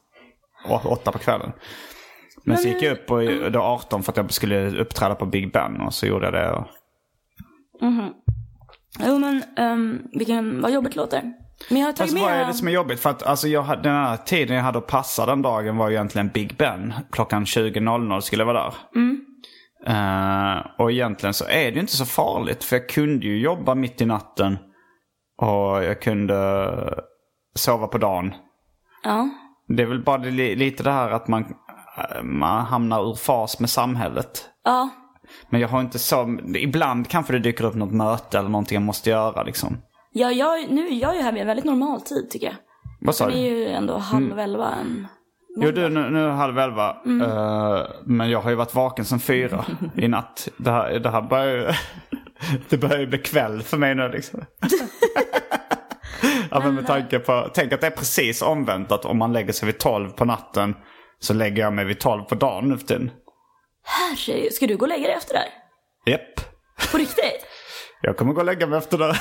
[0.84, 1.52] åtta på kvällen.
[2.44, 5.52] Men så gick jag upp och då 18 för att jag skulle uppträda på Big
[5.52, 5.80] Ben.
[5.80, 6.52] Och så gjorde jag det.
[6.52, 6.66] Och...
[9.06, 11.22] Jo men, um, vilken, vad jobbigt låter.
[11.68, 12.22] Men jag har tagit Fast med...
[12.22, 13.00] vad är det som är jobbigt?
[13.00, 15.94] För att alltså, jag, den här tiden jag hade att passa den dagen var ju
[15.94, 16.94] egentligen Big Ben.
[17.12, 18.74] Klockan 20.00 skulle jag vara där.
[19.86, 22.64] Eh, och egentligen så är det ju inte så farligt.
[22.64, 24.58] För jag kunde ju jobba mitt i natten.
[25.38, 26.68] Och jag kunde
[27.54, 28.34] sova på dagen.
[29.04, 29.28] Ja.
[29.68, 31.42] Det är väl bara det, li- lite det här att man,
[31.98, 34.48] eh, man hamnar ur fas med samhället.
[34.64, 34.88] Ja.
[35.50, 36.38] Men jag har inte så...
[36.56, 39.76] Ibland kanske det dyker upp något möte eller någonting jag måste göra liksom.
[40.12, 42.54] Ja, jag, nu är jag ju här med en väldigt normal tid tycker jag.
[43.00, 43.56] Vad sa Det är du?
[43.58, 45.06] ju ändå halv elva en...
[45.56, 46.96] Jo du, nu, nu är det halv elva.
[47.06, 49.64] Eh, men jag har ju varit vaken sedan fyra
[49.96, 50.48] i natt.
[50.56, 51.66] Det här, det här börjar ju...
[52.68, 54.40] Det börjar ju bli kväll för mig nu liksom.
[56.50, 57.50] ja men med tanke på...
[57.54, 60.74] Tänk att det är precis omvänt att om man lägger sig vid tolv på natten
[61.18, 63.10] så lägger jag mig vid tolv på dagen nu för tiden.
[63.84, 65.48] Herregud, ska du gå och lägga dig efter det här?
[66.06, 66.40] Japp.
[66.92, 67.46] På riktigt?
[68.02, 69.14] Jag kommer gå och lägga mig efter det.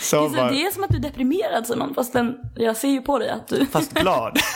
[0.00, 0.50] Så Sova.
[0.50, 3.30] det är som att du är deprimerad Simon, fast den, jag ser ju på dig
[3.30, 3.66] att du...
[3.66, 4.38] Fast glad.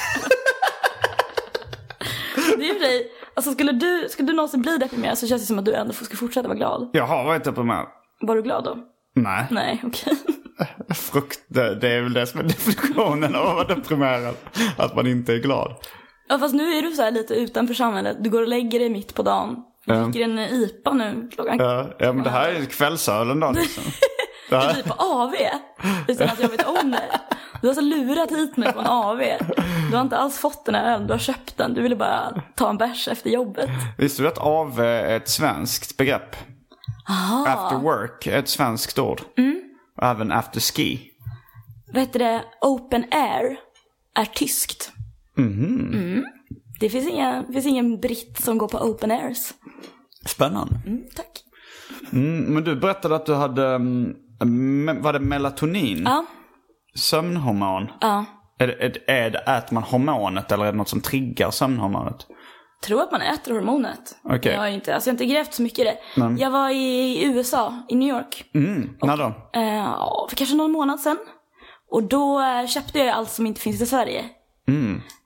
[2.57, 5.47] Det är ju dig, alltså skulle du, skulle du någonsin bli deprimerad så känns det
[5.47, 6.91] som att du ändå ska fortsätta vara glad.
[6.93, 7.87] Jag har varit med.
[8.21, 8.79] Var du glad då?
[9.15, 9.47] Nej.
[9.51, 10.17] Nej, okej.
[10.95, 14.35] Frukt, det, det är väl det som är definitionen av att vara deprimerad.
[14.77, 15.75] Att man inte är glad.
[16.29, 18.89] Ja fast nu är du så här lite utanför samhället, du går och lägger dig
[18.91, 19.57] mitt på dagen.
[19.87, 23.85] Dricker en IPA nu klockan Ja, ja men det här är kvällsölen då liksom.
[24.61, 25.35] Det Du här, är på AV
[26.09, 27.21] utan att jag vet om det.
[27.61, 29.19] Du har så lurat hit mig på en AV.
[29.91, 31.75] Du har inte alls fått den här ölen, du har köpt den.
[31.75, 33.71] Du ville bara ta en bärs efter jobbet.
[33.99, 36.37] visste du att AV är ett svenskt begrepp?
[37.47, 39.23] After work är ett svenskt ord.
[39.97, 41.09] Och även after ski.
[41.93, 42.43] Vad heter det?
[42.61, 43.57] Open air
[44.15, 44.93] är tyskt.
[45.39, 46.25] Mm.
[46.81, 49.53] Det finns, inga, finns ingen britt som går på open airs.
[50.27, 50.75] Spännande.
[50.87, 51.43] Mm, tack.
[52.13, 54.17] Mm, men du berättade att du hade, mm, me-
[55.03, 56.03] var det melatonin?
[56.05, 56.25] Ja,
[56.95, 57.89] Sömnhormon?
[58.01, 58.25] ja.
[58.59, 58.75] Är, det-
[59.13, 62.27] är, är äter man hormonet eller är det något som triggar sömnhormonet?
[62.85, 64.17] Tror att man äter hormonet.
[64.25, 64.53] Okej.
[64.53, 65.97] Jag har inte, alltså jag har inte grävt så mycket i det.
[66.39, 68.45] Jag var i USA, i New York.
[68.55, 69.25] Mm, när då?
[69.61, 71.17] Eh, för kanske någon månad sedan.
[71.91, 74.25] Och då eh, köpte jag allt som inte finns i Sverige.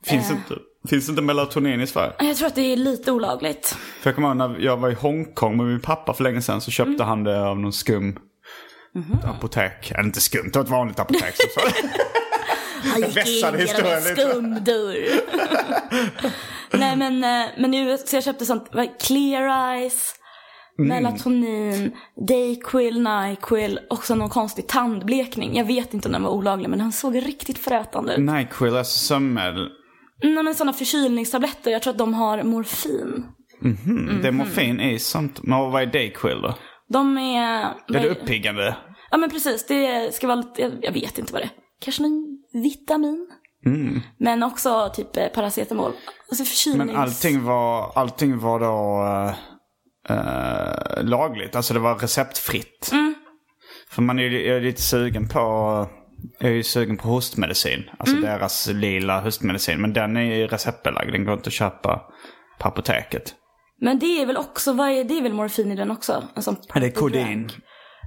[0.04, 0.54] Finns, inte,
[0.88, 2.12] finns inte melatonin i Sverige?
[2.18, 3.66] Jag tror att det är lite olagligt.
[4.00, 6.60] För jag kommer ihåg när jag var i Hongkong med min pappa för länge sedan
[6.60, 8.18] så köpte han det av någon skum
[9.24, 9.90] apotek.
[9.90, 11.62] Eller inte skumt, det var ett vanligt apotek som.
[12.90, 13.34] Han gick in
[13.66, 14.96] genom en skum dörr.
[16.78, 20.14] Nej men, eh, men nu, så jag köpte sånt, Clear Eyes,
[20.78, 20.88] Mm.
[20.88, 21.92] Melatonin,
[22.28, 25.56] Dayquil, Nyquil och så någon konstig tandblekning.
[25.56, 28.18] Jag vet inte om den var olaglig men den såg riktigt frätande ut.
[28.18, 29.68] Nyquil, alltså sömnmedel.
[30.22, 33.24] Nej men sådana förkylningstabletter, jag tror att de har morfin.
[33.64, 35.42] Mm, Det är morfin i sånt.
[35.42, 36.54] Men vad är Dayquil då?
[36.88, 37.62] De är...
[37.64, 38.76] Är det uppiggande?
[39.10, 41.50] Ja men precis, det ska vara lite, jag, vet inte vad det är.
[41.80, 43.26] Kanske någon vitamin.
[44.18, 45.92] Men också typ eh, paracetamol.
[46.28, 46.86] Alltså förkylnings...
[46.86, 49.04] Men allting var, allting var då
[50.14, 51.56] eh, lagligt.
[51.56, 52.92] Alltså det var receptfritt.
[53.90, 55.40] För man är ju lite sugen på,
[56.38, 57.90] jag är ju sugen på hostmedicin.
[57.98, 59.80] Alltså deras lila hostmedicin.
[59.80, 61.12] Men den är ju receptbelagd.
[61.12, 62.02] Den går inte att köpa
[62.58, 63.34] på apoteket.
[63.80, 66.24] Men det är väl också, vad är, det är väl morfin i den också?
[66.36, 67.48] En sån det är purple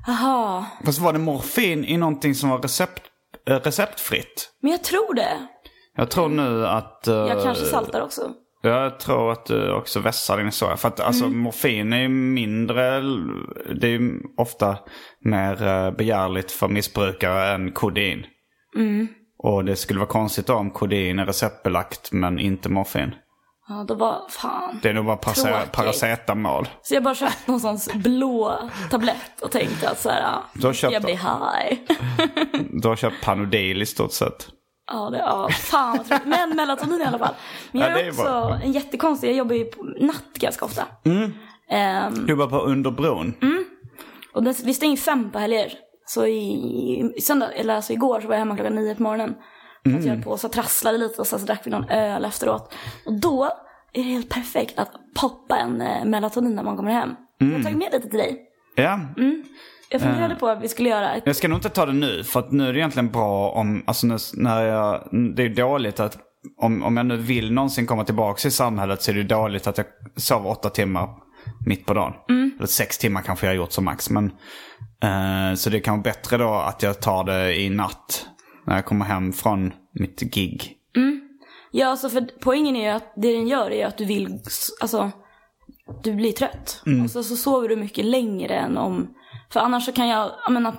[0.07, 3.01] Jaha, Fast var det morfin i någonting som var recept,
[3.49, 4.49] eh, receptfritt?
[4.61, 5.47] men jag tror det.
[5.95, 7.07] Jag tror nu att...
[7.07, 8.21] eh, Jag kanske saltar också.
[8.61, 10.77] Jag tror att du också vässar din historia.
[10.77, 13.01] För att alltså morfin är ju mindre,
[13.81, 14.77] det är ju ofta
[15.25, 18.25] mer eh, begärligt för missbrukare än kodin.
[19.43, 23.15] Och det skulle vara konstigt om kodin är receptbelagt men inte morfin.
[23.69, 24.79] Ja, då var, fan.
[24.81, 25.17] Det är nog bara
[25.71, 26.67] paracetamol.
[26.81, 28.59] Så jag bara köpt någon sån blå
[28.91, 31.79] tablett och tänkte att så här, ja, Du har köpt jag blir high.
[32.81, 34.49] Du har köpt Panodil i stort sett.
[34.91, 36.27] Ja, det, ja fan vad tråkigt.
[36.27, 37.33] Men melatonin i alla fall.
[37.71, 38.59] Men jag Ja, är det också bra.
[38.63, 40.83] en jättekonstig, jag jobbar ju på natt ganska ofta.
[41.69, 43.33] Ehm, Du var på Underbron.
[44.33, 45.73] och den, vi stänger fem på helger.
[46.05, 49.35] Så i, i söndag, eller alltså igår så var jag hemma klockan nio på morgonen.
[49.83, 52.73] För att jag på så trasslade lite och sen så drack vi någon öl efteråt.
[53.05, 53.43] Och då
[53.93, 57.15] är det helt perfekt att poppa en eh, melatonin när man kommer hem.
[57.37, 58.39] Jag har tagit med lite till dig.
[58.75, 58.99] Ja,
[59.89, 61.23] Jag funderade på att vi skulle göra ett...
[61.25, 63.83] jag ska nog inte ta det nu för att nu är det egentligen bra om,
[63.87, 66.17] alltså nu, när jag, det är dåligt att
[66.61, 69.77] om, om jag nu vill någonsin komma tillbaka i samhället så är det dåligt att
[69.77, 71.09] jag sover åtta timmar
[71.65, 72.13] mitt på dagen.
[72.57, 74.09] Eller sex timmar kanske jag har gjort som max.
[74.09, 74.25] Men,
[75.03, 78.25] eh, så det är kanske bättre då att jag tar det i natt.
[78.65, 80.75] När jag kommer hem från mitt gig.
[81.71, 84.39] Ja, alltså för poängen är ju att det den gör är att du vill,
[84.81, 85.11] alltså,
[86.03, 86.81] du blir trött.
[87.03, 89.07] Och så, så sover du mycket längre än om,
[89.49, 90.73] för annars så kan jag, jag menar,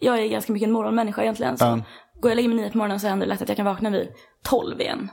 [0.00, 1.58] jag är ganska mycket en morgonmänniska egentligen.
[1.58, 1.70] Så Ja.
[1.70, 1.82] går
[2.22, 3.90] jag och lägger mig nio på morgonen så händer det lätt att jag kan vakna
[3.90, 4.08] vid
[4.42, 5.10] tolv igen.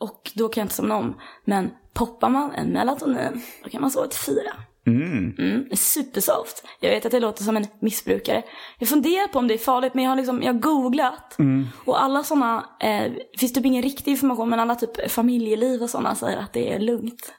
[0.00, 1.14] Och då kan jag inte somna om.
[1.44, 4.52] Men poppar man en melatonin, då kan man sova till fyra.
[4.88, 6.64] Mm, är supersoft.
[6.80, 8.42] Jag vet att det låter som en missbrukare.
[8.78, 11.36] Jag funderar på om det är farligt men jag har liksom, jag har googlat.
[11.84, 16.14] Och alla sådana, eh, finns typ ingen riktig information men alla typ familjeliv och sådana
[16.14, 17.32] säger att det är lugnt.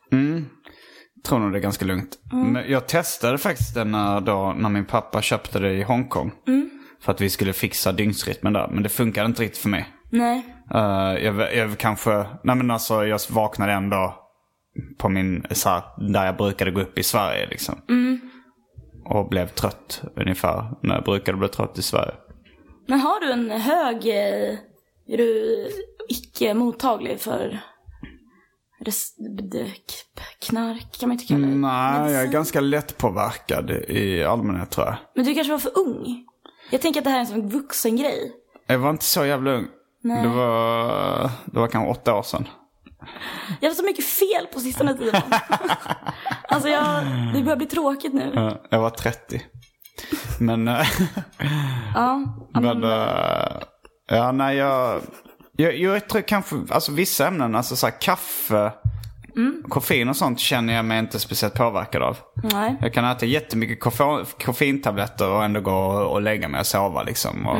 [1.24, 2.20] tror nog det är ganska lugnt.
[2.32, 6.32] Men jag testade faktiskt den när, då, när min pappa köpte det i Hongkong.
[7.02, 8.68] För att vi skulle fixa dygnsrytmen där.
[8.68, 9.88] Men det funkade inte riktigt för mig.
[10.10, 10.56] Nej.
[10.76, 14.19] Uh, jag, jag kanske, nej men alltså jag vaknade ändå
[14.98, 17.82] på min, så här, där jag brukade gå upp i Sverige liksom.
[19.06, 22.14] Och blev trött ungefär när jag brukade bli trött i Sverige.
[22.88, 24.58] Men har du en hög, eh,
[25.08, 25.68] är du
[26.10, 27.60] icke mottaglig för
[30.40, 31.56] knark kan man inte kalla det?
[31.56, 34.96] Nej, jag är ganska lättpåverkad i allmänhet tror jag.
[35.16, 36.26] Men du kanske var för ung?
[36.72, 38.32] Jag tänker att det här är en sån vuxen grej.
[38.68, 39.68] Jag var inte så jävla ung.
[40.02, 42.48] Det var, det var kanske åtta år sedan.
[43.60, 45.22] Jag har så mycket fel på sistone tiden.
[46.48, 48.58] alltså jag, det börjar bli tråkigt nu.
[48.70, 49.42] Jag var 30.
[50.40, 50.88] Men, eh,
[51.96, 52.24] Ja.
[52.54, 53.62] men eh,
[54.08, 55.02] ja, nej jag,
[55.56, 58.72] jag, jag tror kanske, alltså vissa ämnen, alltså så här kaffe,
[59.70, 62.18] koffein och sånt känner jag mig inte speciellt påverkad av.
[62.54, 62.78] Nej.
[62.82, 67.04] Jag kan äta jättemycket koffein, koffeintabletter och ändå gå och, och lägga mig och sova
[67.04, 67.48] liksom.
[67.48, 67.58] Och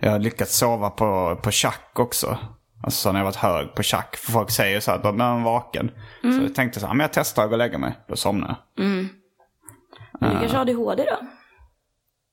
[0.00, 2.38] Jag har lyckats sova på, på chack också.
[2.82, 4.16] Alltså så när jag varit hög på chack.
[4.16, 5.90] För folk säger så här att de är vaken.
[6.22, 7.98] Så jag tänkte så här, men jag testar att gå och lägga mig.
[8.08, 8.84] Då somnar jag.
[10.20, 11.18] Men du kanske har ADHD då?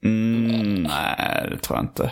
[0.09, 2.11] Mm, nej, det tror jag inte.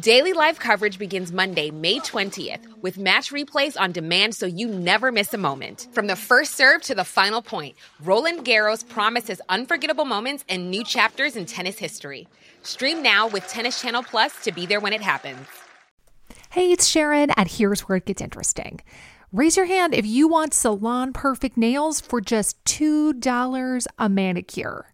[0.00, 5.12] Daily live coverage begins Monday, May 20th, with match replays on demand so you never
[5.12, 5.86] miss a moment.
[5.92, 10.82] From the first serve to the final point, Roland Garros promises unforgettable moments and new
[10.82, 12.26] chapters in tennis history.
[12.62, 15.46] Stream now with Tennis Channel Plus to be there when it happens.
[16.50, 18.80] Hey, it's Sharon, and here's where it gets interesting.
[19.32, 24.93] Raise your hand if you want salon perfect nails for just $2 a manicure.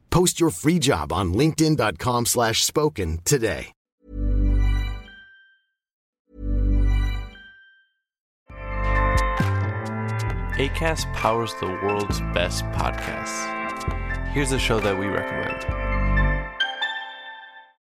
[0.11, 3.71] Post your free job on linkedin.com/spoken slash spoken today.
[10.61, 13.47] ACAST powers the world's best podcasts.
[14.27, 15.80] Here's a show that we recommend.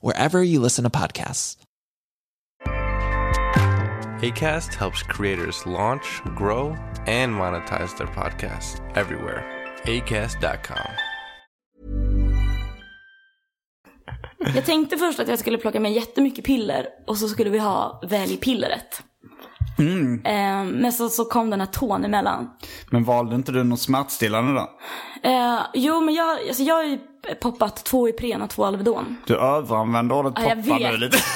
[0.00, 1.56] wherever you listen to podcasts.
[4.22, 9.44] ACAST helps creators launch, grow, and monetize their podcasts everywhere.
[9.84, 10.90] ACAST.com.
[14.54, 18.00] Jag tänkte först att jag skulle plocka med jättemycket piller och så skulle vi ha
[18.08, 18.36] välj
[19.76, 20.26] pillret.
[20.26, 22.50] Eh, men så, så kom den här tån emellan.
[22.90, 24.70] Men valde inte du någon smärtstillande då?
[25.28, 26.98] Eh, jo, men jag, alltså jag har ju
[27.40, 29.16] poppat två Ipren och två Alvedon.
[29.26, 31.00] Du överanvänder ordet Ja, jag poppa nu vet.
[31.00, 31.18] lite.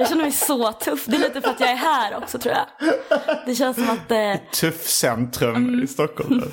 [0.00, 1.04] Jag känner mig så tuff.
[1.06, 2.92] Det är lite för att jag är här också tror jag.
[3.46, 5.82] Det känns som att eh, Tuffcentrum Mm.
[5.82, 6.42] i Stockholm.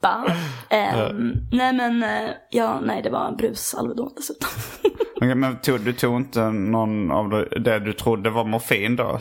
[0.00, 0.24] poppa.
[0.72, 1.12] Eh,
[1.52, 4.48] nej men, eh, ja, nej det var brus Alvedon dessutom.
[5.16, 7.30] Okej, Men tog, du tog inte någon av
[7.64, 9.20] det, du trodde var morfin då?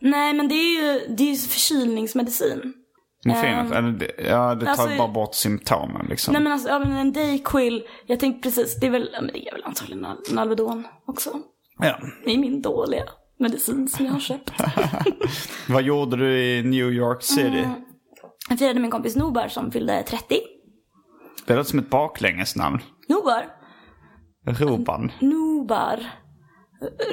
[0.00, 2.74] nej men det är ju, det är ju förkylningsmedicin.
[3.26, 3.72] Morfinet?
[3.72, 6.32] Eller det, ja, det tar alltså- bara bort symptomen liksom.
[6.32, 9.52] Nej men alltså, ja, men en Dayquil, jag tänkte precis, det är väl, det är
[9.52, 11.30] väl antagligen en Alvedon också.
[11.78, 11.98] Ja.
[12.24, 13.04] Det är min dåliga
[13.38, 14.50] medicin som jag har köpt.
[15.68, 17.58] Vad gjorde du i New York City?
[17.58, 17.70] Mm.
[18.48, 20.38] Jag firade min kompis Nobar som fyllde 30.
[21.46, 22.78] Det låter som ett baklängesnamn.
[23.08, 23.46] Nobar?
[24.46, 25.12] Roban.
[25.20, 26.06] Nobar.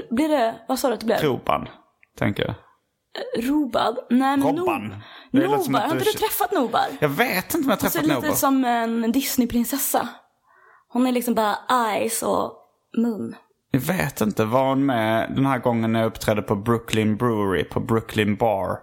[0.10, 1.22] Blir det, vad sa du att det blev?
[1.22, 1.68] Roban,
[2.18, 2.56] tänker jag.
[3.44, 3.98] Robad?
[4.10, 4.82] Nej men Robban.
[4.92, 6.86] No- Det Nobar, har du- inte du träffat Nobar?
[7.00, 8.36] Jag vet inte om jag har Hon ser träffat lite Nobar.
[8.36, 10.10] som en Disneyprinsessa.
[10.90, 12.54] Hon är liksom bara eyes och
[12.98, 13.36] mun.
[13.72, 14.46] Jag vet inte.
[14.46, 18.80] Var hon med den här gången när jag uppträdde på Brooklyn Brewery, på Brooklyn Bar?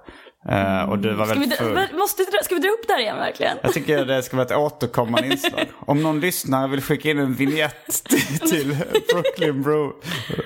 [0.49, 3.57] Eh, och du var Ska vi, dra- måste, ska vi dra upp där igen verkligen?
[3.63, 5.67] Jag tycker det ska vara ett återkommande inslag.
[5.87, 8.77] Om någon lyssnare vill skicka in en vignett till, till
[9.13, 9.93] Brooklyn Brewery.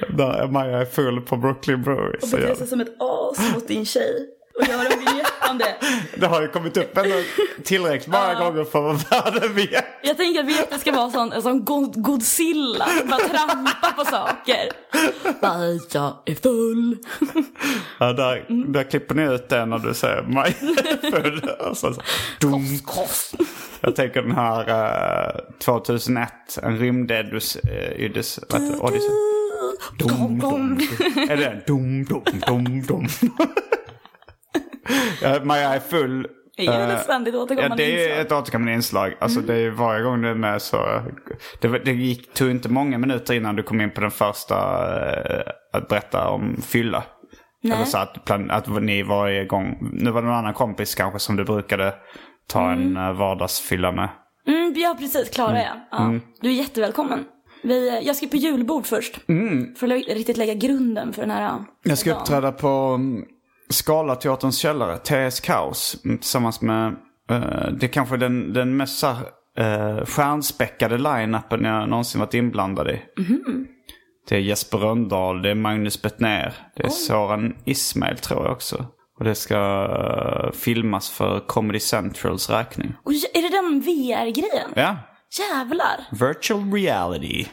[0.09, 2.16] Där Maja är full på Brooklyn Brewery.
[2.22, 4.26] Och Så bete jag, sig som ett as mot din tjej.
[4.55, 4.88] Och göra
[5.51, 5.75] om det.
[6.17, 7.15] det har ju kommit upp ändå
[7.65, 9.85] tillräckligt många gånger för att vara värd en vignett.
[10.03, 12.87] Jag tänker att vignetten ska vara sån, en sån God- Godzilla.
[13.05, 14.69] Bara trampa på saker.
[15.41, 16.99] Bara, jag är full.
[17.99, 21.51] Ja, där, där klipper ni ut det när du säger är full.
[21.69, 22.01] Och så, så,
[22.41, 22.62] dum.
[23.81, 24.69] Jag tänker den här
[25.29, 26.29] eh, 2001,
[26.62, 27.62] en rymdedus, uh,
[28.43, 28.81] vad heter det?
[28.81, 29.11] Odyssey.
[29.99, 30.79] Dum, dum, dum.
[31.29, 31.62] Är det?
[31.67, 33.09] Dum, dum, dum, dum.
[35.23, 36.27] Ja, Maja är full.
[36.57, 38.12] Det är Eh, ett ständigt Ja, återkommande det är inslag.
[38.12, 38.27] Mm.
[38.27, 39.14] ett återkommande inslag.
[39.21, 41.03] Alltså det är varje gång du är med så...
[41.61, 45.42] Det, det gick, tog inte många minuter innan du kom in på den första eh,
[45.73, 47.05] att berätta om fylla.
[47.62, 47.77] Nej.
[47.77, 49.90] Eller så att, plan, att ni varje gång...
[49.92, 51.95] Nu var det någon annan kompis kanske som du brukade
[52.49, 54.09] ta en eh, vardagsfylla med.
[54.47, 55.31] Mm, ja, precis.
[55.31, 55.81] Klara jag.
[55.90, 56.14] Ja.
[56.40, 57.25] Du är jättevälkommen.
[57.62, 59.21] Vi, jag ska på julbord först.
[59.79, 61.64] För att riktigt lägga grunden för den här Mm.
[61.83, 62.21] Jag ska dagen.
[62.21, 63.01] uppträda på
[63.72, 66.87] mm, Scalateaterns källare, TS Kaos, mm, tillsammans med,
[67.30, 69.06] eh, det är kanske den, den mest så
[69.58, 73.02] eh, stjärnspäckade line-upen jag någonsin varit inblandad i.
[74.28, 78.87] Det är Jesper Rönndahl, det är Magnus Bettner, det är Soran Ismail tror jag också.
[79.18, 82.94] Och det ska eh, filmas för Comedy Centrals räkning.
[83.04, 84.70] Och är det den VR-grejen?
[84.76, 84.96] Ja,
[85.38, 86.00] Jävlar.
[86.11, 87.44] virtual reality.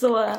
[0.00, 0.30] Så, eh,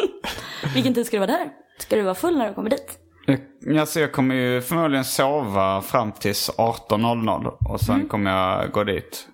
[0.74, 1.50] vilken tid ska du vara där?
[1.78, 2.98] Ska du vara full när du kommer dit?
[3.26, 3.40] Jag-
[3.78, 9.28] Alltså jag kommer ju förmodligen sova fram tills 18.00 och sen kommer jag gå dit.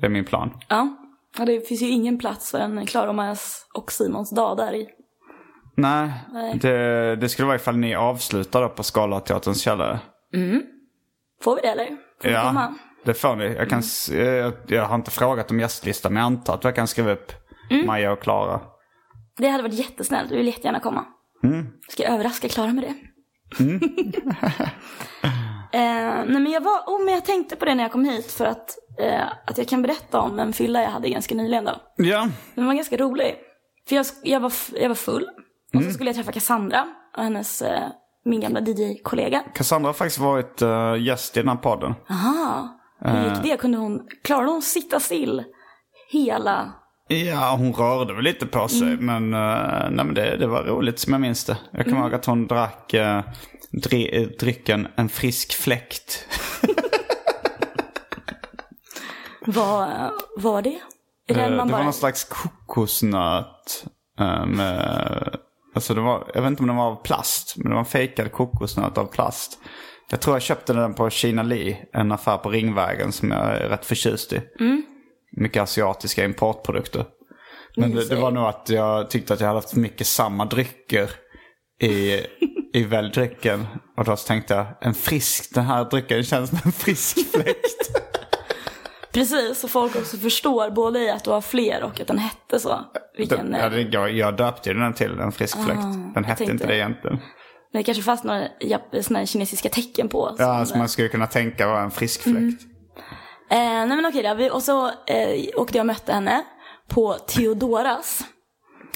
[0.00, 0.50] Det är min plan.
[0.68, 0.96] Ja.
[1.38, 4.74] ja, det finns ju ingen plats för en Klara och Majas och Simons dag där
[4.74, 4.88] i.
[5.76, 6.58] Nej, Nej.
[6.58, 9.98] Det, det skulle vara ifall ni avslutar då på Scalateaterns källare.
[11.42, 11.86] Får vi det eller?
[12.22, 12.74] Får Ja, komma?
[13.04, 13.44] det får ni.
[13.54, 16.74] Jag, kan, s- jag, jag har inte frågat om gästlistan men jag antar att jag
[16.74, 17.32] kan skriva upp
[17.86, 18.60] Maja och Klara.
[19.36, 21.04] Det hade varit jättesnällt, vi vill jättegärna komma.
[21.88, 22.94] Ska jag överraska Klara med det?
[25.72, 28.32] eh, nej men jag var, oh, men jag tänkte på det när jag kom hit
[28.32, 31.72] för att, eh, att jag kan berätta om en fylla jag hade ganska nyligen då.
[31.96, 33.34] Ja, Den var ganska rolig.
[33.88, 35.28] För jag, jag, var, jag var full
[35.74, 37.88] och så skulle jag träffa Cassandra och hennes, eh,
[38.24, 39.42] min gamla DJ-kollega.
[39.54, 41.94] Cassandra har faktiskt varit uh, gäst i den här podden.
[42.10, 43.56] Aha, hur gick det?
[43.56, 45.44] Kunde hon, klarade hon sitta still
[46.10, 46.72] hela
[47.12, 50.98] Ja, hon rörde väl lite på sig men, eh, nej, men det, det var roligt
[50.98, 51.56] som jag minns det.
[51.72, 53.20] Jag kommer ihåg att hon drack uh,
[53.72, 56.26] dri, eh, drycken En frisk fläkt.
[59.46, 60.80] Vad var det?
[61.28, 61.84] Är det Eh, man det var bara...
[61.84, 63.84] någon slags kokosnöt.
[64.20, 65.36] eh, med,
[65.74, 67.84] alltså det var, jag vet inte om den var av plast, men det var en
[67.84, 69.58] fejkad kokosnöt av plast.
[70.10, 73.68] Jag tror jag köpte den på Kina Li, en affär på Ringvägen som jag är
[73.68, 74.40] rätt förtjust i.
[75.36, 77.04] Mycket asiatiska importprodukter.
[77.76, 81.10] Men det, det var nog att jag tyckte att jag hade haft mycket samma drycker
[81.82, 82.20] i,
[82.72, 83.66] i väldrycken.
[83.96, 88.02] Och då så tänkte jag, en frisk, den här drycken känns som en frisk fläkt.
[89.12, 92.60] Precis, så folk också förstår både i att du har fler och att den hette
[92.60, 92.80] så.
[93.18, 95.82] Vilken, ja, det, jag, jag döpte den till en frisk fläkt.
[96.14, 97.18] Den hette tänkte- inte det egentligen.
[97.72, 98.48] det kanske fanns några
[99.16, 100.36] här kinesiska tecken på.
[100.38, 102.36] Ja, som, som man skulle kunna tänka var en frisk fläkt.
[102.36, 102.58] Mm.
[103.52, 106.44] Eh, nej men okej då, vi, och så eh, åkte jag och mötte henne
[106.88, 108.20] på Theodoras.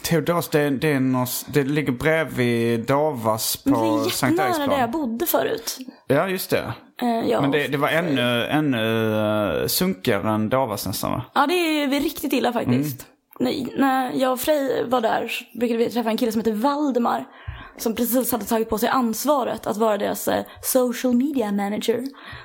[0.03, 4.39] Theodos, det, är- det, är något, det ligger bredvid Davas Men det på är Sankt
[4.39, 4.91] jättenära där jag Eriksplan.
[4.91, 5.79] bodde förut.
[6.07, 6.73] Ja, just det.
[7.03, 8.79] Eh, jag, Men det, det var ännu, ännu
[9.63, 11.23] uh, sunkigare än Davas nästan va?
[11.35, 13.07] Ja, det är vi riktigt illa faktiskt.
[13.39, 16.53] När, när jag och Frej var där så brukade vi träffa en kille som heter
[16.53, 17.25] Valdemar.
[17.79, 22.03] Som precis hade tagit på sig ansvaret att vara deras eh, social media manager.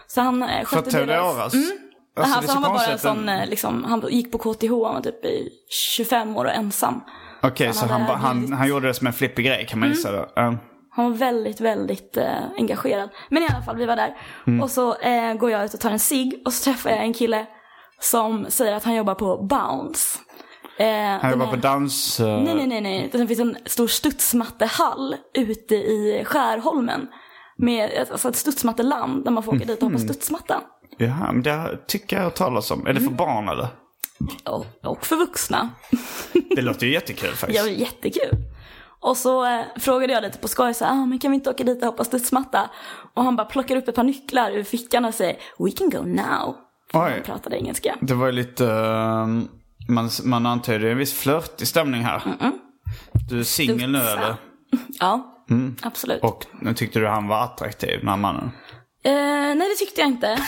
[0.08, 1.54] Så han eh, För skötte Theodoras?
[1.54, 1.70] Mm.
[2.16, 5.02] Alltså, så han var bara en sån, eh, liksom, han gick på KTH, han var
[5.02, 5.50] typ i
[5.98, 7.02] 25 år och ensam.
[7.44, 8.18] Okej, han så hade han, bara-
[8.58, 9.96] han, gjorde det som en flippig grej kan man Mm.
[9.98, 10.26] gissa då.
[10.36, 10.56] Ja.
[10.96, 12.26] Han var väldigt, väldigt eh,
[12.58, 13.10] engagerad.
[13.30, 14.18] Men i alla fall, vi var där.
[14.48, 14.62] Mm.
[14.62, 17.14] Och så eh, går jag ut och tar en cigg och så träffar jag en
[17.14, 17.46] kille
[18.00, 20.20] som säger att han jobbar på Bounce.
[20.78, 22.20] Eh, Han jobbar här- på dans...
[22.20, 23.10] eh, Nej, nej, nej, nej.
[23.12, 27.08] Det finns en stor studsmattehall ute i Skärholmen.
[27.58, 30.62] Med alltså ett studsmatteland där man får åka dit och hoppa studsmatta.
[31.06, 32.88] Ja, men det tycker jag talas om.
[32.88, 33.04] Är det Mm.
[33.10, 33.68] för barn eller?
[34.44, 35.70] Och, och för vuxna.
[36.56, 37.68] Det låter ju jättekul Ja, faktiskt.
[37.70, 38.38] jättekul.
[39.00, 41.64] Och så eh, frågade jag lite på skoj, så, ah, men kan vi inte åka
[41.64, 42.70] dit och hoppa studsmatta?
[43.14, 46.02] Och han bara plockar upp ett par nycklar ur fickan och säger, we can go
[46.02, 46.56] now.
[46.92, 47.12] För Oj.
[47.12, 47.96] han pratade engelska.
[48.02, 48.66] Det var ju lite...
[48.66, 49.28] eh,
[49.90, 52.22] man, man antyder en viss flörtig stämning här.
[53.30, 54.36] Du är singel nu eller?
[55.00, 55.44] Ja,
[55.82, 56.24] absolut.
[56.24, 58.52] Och nu tyckte du han var attraktiv, den här mannen?
[59.04, 60.28] Eh, nej, det tyckte jag inte.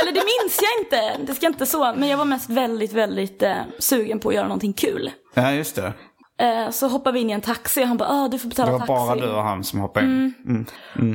[0.00, 1.26] Eller det minns jag inte.
[1.26, 1.92] Det ska inte så.
[1.96, 5.10] Men jag var mest väldigt, väldigt eh, sugen på att göra någonting kul.
[5.34, 5.92] Ja, just det.
[6.38, 8.66] Eh, så hoppade vi in i en taxi och han bara, ah, du får betala
[8.66, 8.92] Det var taxi.
[8.92, 10.66] bara du och han som hoppade in.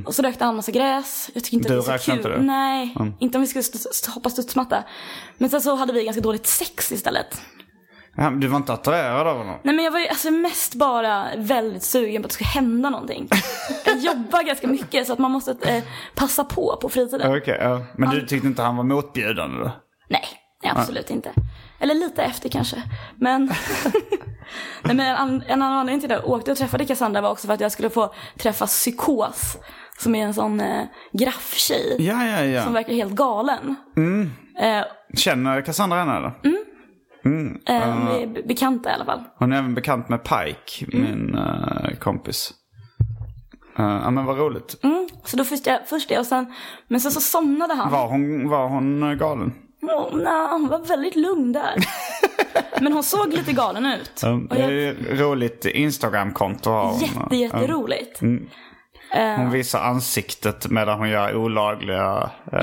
[0.06, 1.30] Och så rökte han massa gräs.
[1.34, 2.16] Jag tycker inte Du att det är så kul.
[2.18, 2.42] inte det?
[2.42, 4.84] Nej, inte om vi skulle st- st- hoppa studsmatta.
[5.38, 7.42] Men sen så hade vi ganska dåligt sex istället.
[8.22, 9.56] Ja, du var inte attraherad av honom?
[9.64, 12.90] Nej men jag var ju alltså mest bara väldigt sugen på att det skulle hända
[12.90, 13.30] någonting.
[13.86, 15.84] jag jobbar ganska mycket så att man måste eh,
[16.16, 17.38] passa på på fritiden.
[17.38, 17.82] Okej, ja.
[17.98, 19.72] Men du tyckte inte han var motbjudande då?
[20.10, 20.24] Nej,
[20.64, 21.32] nej absolut inte.
[21.80, 22.84] Eller lite efter kanske.
[23.16, 23.46] Men,
[24.84, 27.48] nej, men en, en annan anledning till att jag åkte och träffade Cassandra var också
[27.48, 29.58] för att jag skulle få träffa Psykos.
[29.98, 31.96] Som är en sån eh, grafftjej.
[32.00, 32.64] Ja, ja, ja.
[32.64, 33.76] Som verkar helt galen.
[34.60, 34.84] Eh,
[35.18, 36.28] Känner Cassandra henne eller?
[36.28, 36.34] eh,
[37.24, 39.24] vi är be- bekanta i alla fall.
[39.38, 42.52] Hon är även bekant med Pike, min eh, kompis.
[43.78, 44.84] Eh, ja men vad roligt.
[44.84, 46.54] Mm, så då först, jag, först det och sen,
[46.88, 47.92] men sen så somnade han.
[47.92, 49.54] Var hon, var hon galen?
[49.82, 51.76] Oh, nej, hon var väldigt lugn där.
[52.82, 54.24] men hon såg lite galen ut.
[54.24, 57.00] Och det är jag, roligt Instagram-konto har hon.
[57.00, 58.22] jätte, jätteroligt.
[59.14, 62.60] Hon visar ansiktet medan hon gör olagliga eh,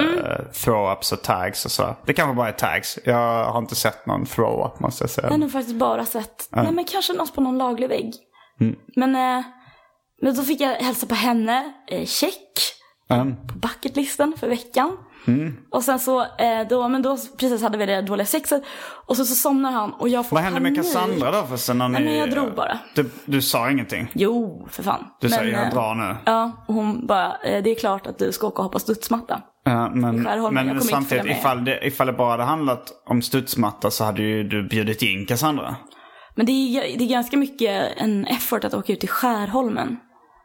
[0.52, 1.96] throw-ups och tags och så.
[2.06, 2.98] Det kanske bara är tags.
[3.04, 5.26] Jag har inte sett någon throw-up måste jag säga.
[5.26, 8.14] Jag har nog faktiskt bara sett, nej men kanske något på någon laglig vägg.
[8.60, 8.76] Mm.
[8.96, 9.44] Men, eh,
[10.22, 12.48] men då fick jag hälsa på henne, eh, check,
[13.10, 13.36] Mm.
[13.46, 14.96] på bucketlisten för veckan.
[15.26, 15.56] Mm.
[15.70, 18.62] Och sen så, eh, då, men då precis hade vi det dåliga sexet.
[19.06, 20.92] Och så, så somnar han och jag får Vad hände med panik.
[20.94, 21.78] Cassandra då förresten?
[21.78, 22.78] När Nej, ni, men jag drog bara.
[22.94, 24.10] Du, du sa ingenting?
[24.14, 25.04] Jo, för fan.
[25.20, 26.16] Du men, säger jag eh, drar nu.
[26.24, 29.40] Ja, och hon bara, eh, det är klart att du ska åka och hoppa studsmatta.
[29.64, 30.22] Ja, men
[30.52, 34.68] men samtidigt, ifall det, ifall det bara hade handlat om studsmatta så hade ju du
[34.68, 35.76] bjudit in Cassandra.
[36.34, 39.96] Men det är, det är ganska mycket en effort att åka ut till Skärholmen.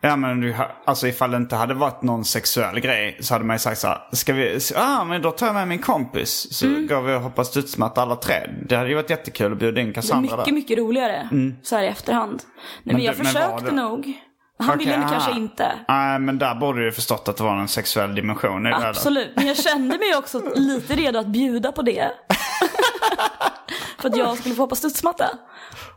[0.03, 3.55] Ja men du, alltså ifall det inte hade varit någon sexuell grej så hade man
[3.55, 6.65] ju sagt så här, ska vi, ah men då tar jag med min kompis så
[6.65, 6.87] Mm.
[6.87, 8.35] går vi och hoppar studsmatta alla tre.
[8.69, 10.51] Det hade ju varit jättekul att bjuda in Det är Cassandra mycket, där.
[10.53, 11.29] mycket roligare
[11.63, 12.31] så här i efterhand.
[12.43, 14.13] Nej, men, Men jag du- men försökte det- nog.
[14.59, 15.09] Han Okej, ville ah.
[15.09, 15.71] kanske inte.
[15.87, 18.87] Nej men där borde du förstått att det var en sexuell dimension i det.
[18.89, 22.11] Absolut, men jag kände mig också lite redo att bjuda på det.
[23.99, 25.25] För att jag skulle få hoppa studsmatta.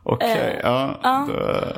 [0.03, 1.01] Okej, ja.
[1.03, 1.27] ja.
[1.29, 1.77] Då, Eh,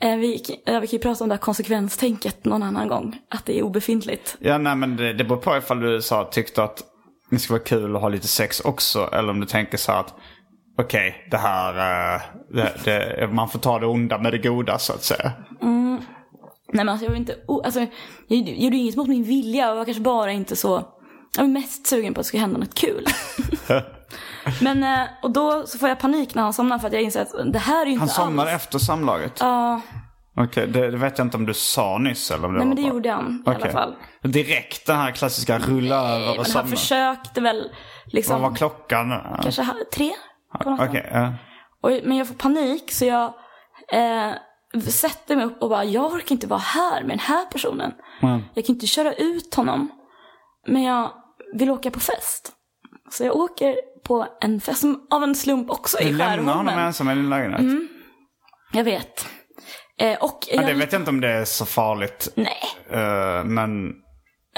[0.00, 3.18] Vi, eh, vi kan ju prata om det här konsekvenstänket någon annan gång.
[3.28, 4.36] Att det är obefintligt.
[4.40, 6.82] ja nej men det, det beror på ifall du sa, tyckte att
[7.30, 9.08] det skulle vara kul att ha lite sex också.
[9.12, 10.14] Eller om du tänker så här att
[10.78, 11.74] okej, det här,
[12.14, 15.32] eh, det, det, man får ta det onda med det goda så att säga.
[16.72, 17.86] Nej men alltså jag var inte, alltså,
[18.26, 19.66] jag gjorde inget mot min vilja.
[19.66, 20.84] Jag var kanske bara inte så,
[21.36, 23.04] jag var mest sugen på att det skulle hända något kul.
[24.62, 27.22] men, eh, och då så får jag panik när han somnar för att jag inser
[27.22, 28.62] att det här är ju inte Han somnade alls.
[28.62, 29.32] efter samlaget?
[29.40, 29.80] Ja,
[30.36, 32.74] Okej, det, det vet jag inte om du sa nyss eller om det nej var
[32.74, 33.94] men det bara- gjorde han i alla fall.
[34.22, 36.66] Direkt den här klassiska rulla över och Men han somna.
[36.76, 37.70] försökte väl
[38.06, 39.14] liksom, Vad var klockan?
[39.42, 40.10] Kanske tre?
[40.64, 40.96] på natten.
[41.12, 41.32] Ja.
[41.82, 43.24] Och, men jag får panik så jag
[43.92, 44.32] eh,
[44.88, 47.92] sätter mig upp och bara, jag orkar inte vara här med den här personen.
[48.22, 48.40] Mm.
[48.54, 49.88] Jag kan inte köra ut honom.
[50.66, 51.10] Men jag
[51.54, 52.52] vill åka på fest.
[53.10, 56.46] Så jag åker på en fest som av en slump också Du i lämnar honom
[56.66, 56.78] Skärholmen.
[56.86, 57.88] ensam i din lägenhet.
[58.72, 59.26] Jag vet.
[60.00, 62.28] Eh, och Ja, jag, det vet jag inte om det är så farligt.
[62.34, 62.56] Nej,
[62.90, 63.86] Eh, men,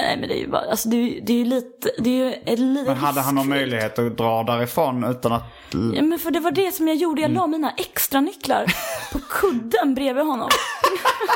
[0.00, 2.14] nej men det är ju bara, alltså det är det är ju lite, det är
[2.24, 5.42] ju ett lite men hade han någon möjlighet att dra därifrån utan att...
[5.94, 7.20] Ja, men för det var det som jag gjorde.
[7.20, 7.40] Jag Mm.
[7.40, 8.64] la mina extra nycklar
[9.12, 10.48] på kudden bredvid honom.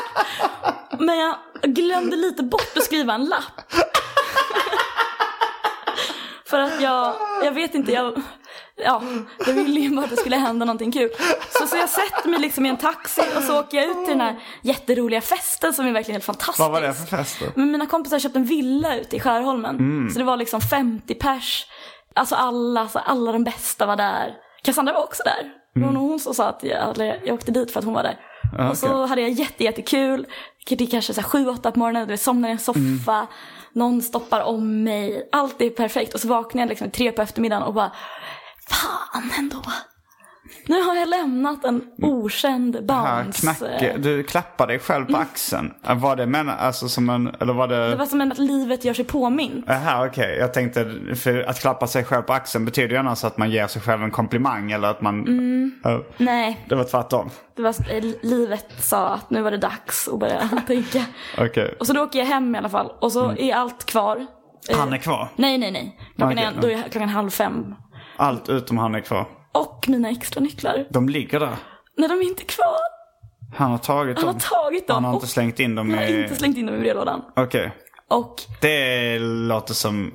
[0.99, 3.71] men jag glömde lite bort att skriva en lapp.
[6.49, 8.21] För att jag, jag vet inte, jag,
[8.75, 9.01] ja,
[9.47, 11.09] jag ville ju bara att det skulle hända någonting kul.
[11.49, 14.17] Så, så jag sätter mig liksom i en taxi och så åker jag ut till
[14.17, 16.59] den här jätteroliga festen som är verkligen helt fantastisk.
[16.59, 17.45] Vad var det för fest då?
[17.55, 20.09] Men mina kompisar köpte en villa ute i Skärholmen.
[20.13, 21.65] Så det var liksom 50 pers.
[22.15, 24.33] Alltså alla, alltså alla de bästa var där.
[24.63, 25.51] Cassandra var också där.
[25.93, 28.17] Nog hon som sa att jag, jag åkte dit för att hon var där.
[28.69, 30.25] och så hade jag jätte, jättekul.
[30.69, 33.27] Det är kanske så här sju, åtta på morgonen, du somnar i en soffa.
[33.77, 35.29] Någon stoppar om mig.
[35.31, 36.13] Allt är perfekt.
[36.13, 37.91] Och så vaknar jag liksom tre på eftermiddagen och bara,
[38.67, 39.61] fan ändå.
[40.65, 42.81] Nu har jag lämnat en okänd Här
[43.23, 43.41] bounce.
[43.41, 45.73] knacke, du klappar dig själv på axeln.
[45.95, 47.89] Var det men, alltså som en, eller var det...
[47.89, 49.65] Det var som att livet gör sig påmint.
[49.67, 50.37] Jaha, okej.
[50.39, 53.67] Jag tänkte, för att klappa sig själv på axeln betyder ju annars att man ger
[53.67, 55.25] sig själv en komplimang eller att man...
[55.83, 57.29] Ja, Nej, det var tvärtom.
[57.55, 61.05] Det var, eh, livet sa att nu var det dags att börja tänka.
[61.37, 61.75] Okej.
[61.79, 62.91] Och så då åker jag hem i alla fall.
[63.01, 64.27] Och så är allt kvar.
[64.69, 65.27] Eh, Han är kvar.
[65.35, 65.99] Nej, nej, nej.
[66.17, 67.75] Klockan, Okej, är, då är klockan halv fem.
[68.17, 69.25] Allt utom han är kvar.
[69.59, 70.85] Och mina extra nycklar.
[70.89, 71.55] De ligger där.
[71.97, 72.77] Nej, de är inte kvar.
[73.55, 74.35] Han har tagit Han dem.
[74.35, 74.95] har tagit dem.
[74.95, 76.23] Han har inte slängt in dem Han har i...
[76.23, 77.21] inte slängt in dem i brevlådan.
[77.35, 77.71] Okej.
[78.09, 80.13] Och Det låter som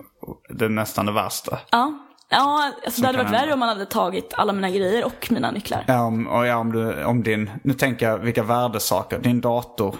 [0.48, 1.58] det nästan det värsta.
[1.70, 1.92] ja,
[2.30, 3.40] ja alltså det hade varit hända.
[3.40, 5.84] värre om man hade tagit alla mina grejer och mina nycklar.
[5.88, 7.50] Ja, om, och ja, om, du, om din...
[7.64, 9.18] Nu tänker jag vilka värdesaker.
[9.18, 9.96] Din dator.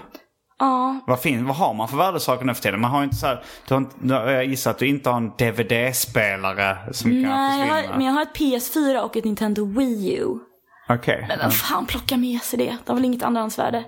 [0.62, 2.80] Ja, Vad, fin, vad har man för värdesaker nu för tiden?
[2.80, 3.44] Man har inte så här...
[3.68, 7.68] Du har inte, jag gissar att du inte har en DVD-spelare som kan nej, jag
[7.68, 7.74] försvinna.
[7.92, 10.26] har, men jag har ett PS4 och ett Nintendo Wii U.
[10.88, 11.24] Okej.
[11.28, 12.64] Men vem fan plockar med sig det?
[12.64, 13.84] Det har väl inget andrahandsvärde?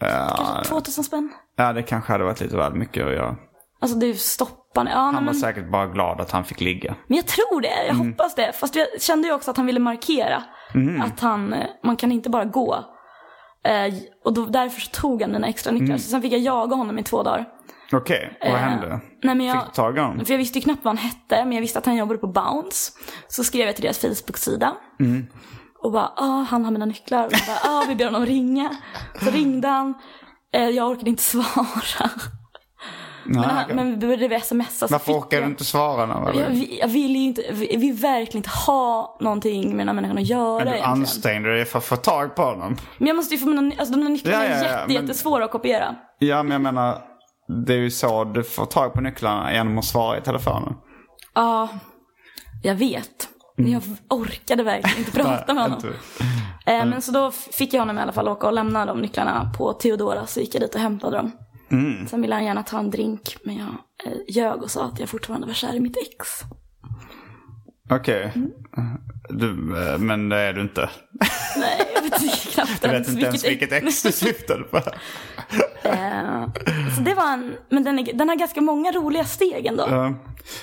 [0.00, 1.32] Ja, Kanske 2000 spänn?
[1.56, 3.36] ja, det kanske hade varit lite väl mycket att göra.
[3.80, 4.90] Alltså det är stoppande.
[4.92, 6.94] Ja, nej, Han var men, säkert bara glad att han fick ligga.
[7.06, 8.08] men jag tror det, jag Mm.
[8.08, 8.52] hoppas det.
[8.52, 10.42] Fast jag kände ju också att han ville markera
[11.04, 12.84] att han, man kan inte bara gå.
[13.68, 13.94] Eh,
[14.24, 15.86] och då, därför så tog han mina extra nycklar.
[15.86, 15.98] Mm.
[15.98, 17.48] Så sen fick jag jaga honom i två dagar.
[17.92, 19.00] Okej, och vad Eh, hände?
[19.22, 20.24] Nej, men jag, Fick du tag i honom?
[20.24, 22.26] För jag visste ju knappt vad han hette, men jag visste att han jobbade på
[22.26, 22.92] Bounce.
[23.28, 24.72] Så skrev jag till deras Facebook-sida.
[25.00, 25.26] Mm.
[25.82, 27.24] Och bara, ah, han har mina nycklar.
[27.24, 28.70] Och bara, ah, vi ber honom ringa.
[29.24, 29.94] Så ringde han.
[30.54, 32.10] Eh, jag orkade inte svara.
[33.24, 34.86] Men, han, men vi började smsa.
[34.90, 36.40] Varför orkar du inte svara nu?
[36.40, 39.94] jag, vi- jag vill ju inte, vi vill verkligen inte ha någonting med den här
[39.94, 40.90] människan att göra Men du egentligen.
[41.00, 42.76] ansträngde dig för att få tag på honom.
[42.98, 44.84] Men jag måste ju få mina, alltså de här nycklarna Ja, ja, är ja, jätte,
[44.86, 45.94] men- jättesvåra att kopiera.
[46.18, 46.98] Ja, men jag menar,
[47.66, 50.74] det är ju så du får tag på nycklarna genom att svara i telefonen.
[51.34, 51.68] Ja,
[52.62, 53.28] jag vet.
[53.56, 55.78] Men jag orkade verkligen inte prata med honom.
[56.66, 59.50] Eh, men så då fick jag honom i alla fall åka och lämna de nycklarna
[59.58, 60.26] på Theodora.
[60.26, 61.32] Så gick jag dit och hämtade dem.
[62.08, 63.36] Sen ville han gärna ta en drink.
[63.42, 66.28] Men jag eh, ljög och sa att jag fortfarande var kär i mitt ex.
[67.90, 68.32] Okej.
[68.34, 68.50] Mm.
[69.28, 69.48] Du,
[69.82, 70.90] eh, men det är du inte.
[71.56, 74.80] Nej, jag vet knappt Du vet inte ens vilket ex du syftade på.
[75.82, 76.44] Eh,
[76.96, 79.86] så det var en, men den, är, den har ganska många roliga steg ändå.
[79.90, 80.14] Ja.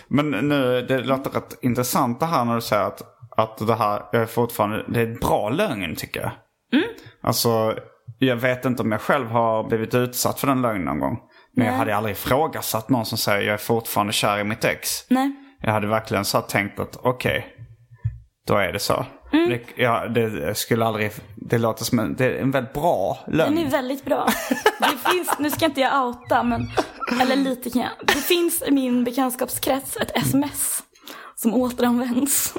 [0.08, 3.02] Men nu, det låter rätt intressant det här när du säger att,
[3.38, 6.32] att det här är fortfarande, det är en bra lögn tycker jag.
[6.74, 6.90] Mm.
[7.22, 7.76] Alltså,
[8.20, 11.20] jag vet inte om jag själv har blivit utsatt för den lögnen någon gång.
[11.56, 11.80] Men jag Nej.
[11.80, 14.90] hade aldrig ifrågasatt någon som säger jag är fortfarande kär i mitt ex.
[15.10, 15.32] Nej.
[15.62, 17.48] Jag hade verkligen så tänkt att okej,
[18.48, 19.06] då är det så.
[19.34, 19.50] Mm.
[19.50, 23.56] Det, ja, det skulle aldrig, det låter som en, det är en väldigt bra lögn.
[23.56, 24.28] Den är väldigt bra.
[24.80, 26.68] Det finns, nu ska inte jag outa, men,
[27.22, 27.92] eller lite kan jag.
[28.08, 30.84] Det finns i min bekantskapskrets ett sms
[31.36, 32.54] som återanvänds.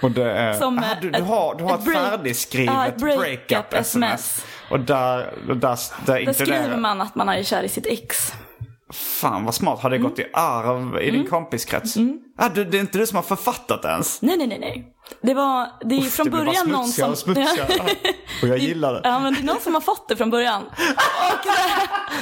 [0.00, 3.20] Och det är, Som, eh, du, du har, du har ett ett, break- färdigskrivet breakup
[3.50, 3.80] breakup-sms.
[3.80, 4.46] SMS.
[4.72, 5.16] Och där,
[5.46, 6.34] där, där Där inkluderar...
[6.62, 8.32] skriver man att man är kär i sitt ex.
[8.92, 9.80] Fan vad smart.
[9.82, 11.20] Har det gått i arv i Mm.
[11.20, 11.94] din kompiskrets?
[12.38, 14.22] Ah, du, det är inte du som har författat det ens?
[14.22, 14.88] Nej, nej, nej, nej.
[15.22, 17.10] Det var, det är Uff, från det början någon som...
[17.10, 17.68] och smutsigare.
[18.42, 19.00] Och jag gillar det.
[19.04, 20.62] Ja, men det är någon som har fått det från början.
[20.62, 20.70] Och,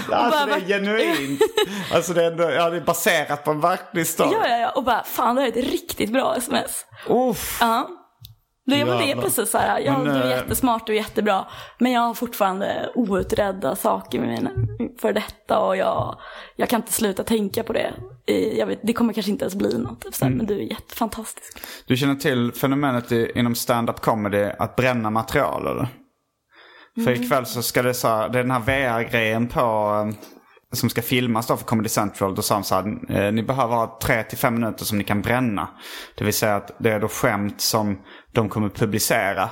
[0.08, 1.40] och Alltså bara, det är genuint.
[1.94, 4.30] Alltså det är, ändå, ja, det är baserat på en verklig story.
[4.32, 4.70] Ja, ja, ja.
[4.70, 6.84] Och bara, fan det här är ett riktigt bra sms.
[7.08, 7.58] Uff.
[7.60, 7.88] Ja.
[8.70, 10.96] Det, men det är precis så här, ja, Men, du är eh, jättesmart, du är
[10.96, 11.44] jättebra.
[11.78, 14.50] Men jag har fortfarande outredda saker med mina
[15.00, 16.18] för detta och jag,
[16.56, 17.92] jag kan inte sluta tänka på det.
[18.26, 20.32] Eh, Jag vet, det kommer kanske inte ens bli något, så Mm.
[20.32, 21.58] här, men du är jättefantastisk.
[21.86, 25.88] Du känner till fenomenet inom stand-up comedy att bränna material eller?
[26.94, 27.22] För Mm.
[27.22, 29.60] ikväll så ska det så här, det är den här VR-grejen på,
[30.72, 32.34] som ska filmas då för Comedy Central.
[32.34, 35.04] Då sa de så här, eh, ni behöver ha tre till fem minuter som ni
[35.04, 35.68] kan bränna.
[36.16, 37.98] Det vill säga att det är då skämt som
[38.32, 39.48] de kommer publicera.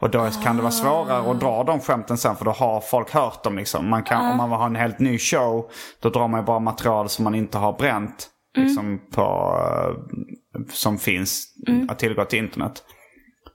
[0.00, 3.10] Och då kan det vara svårare att dra de skämten sen för då har folk
[3.10, 3.90] hört dem liksom.
[3.90, 6.58] Man kan, Om man vill ha en helt ny show då drar man ju bara
[6.58, 8.28] material som man inte har bränt.
[8.56, 11.44] Liksom på, eh, som finns
[11.88, 12.82] att tillgå till internet.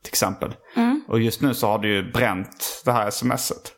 [0.04, 0.56] Till exempel.
[1.08, 3.72] Och just nu så har du ju bränt det här smset.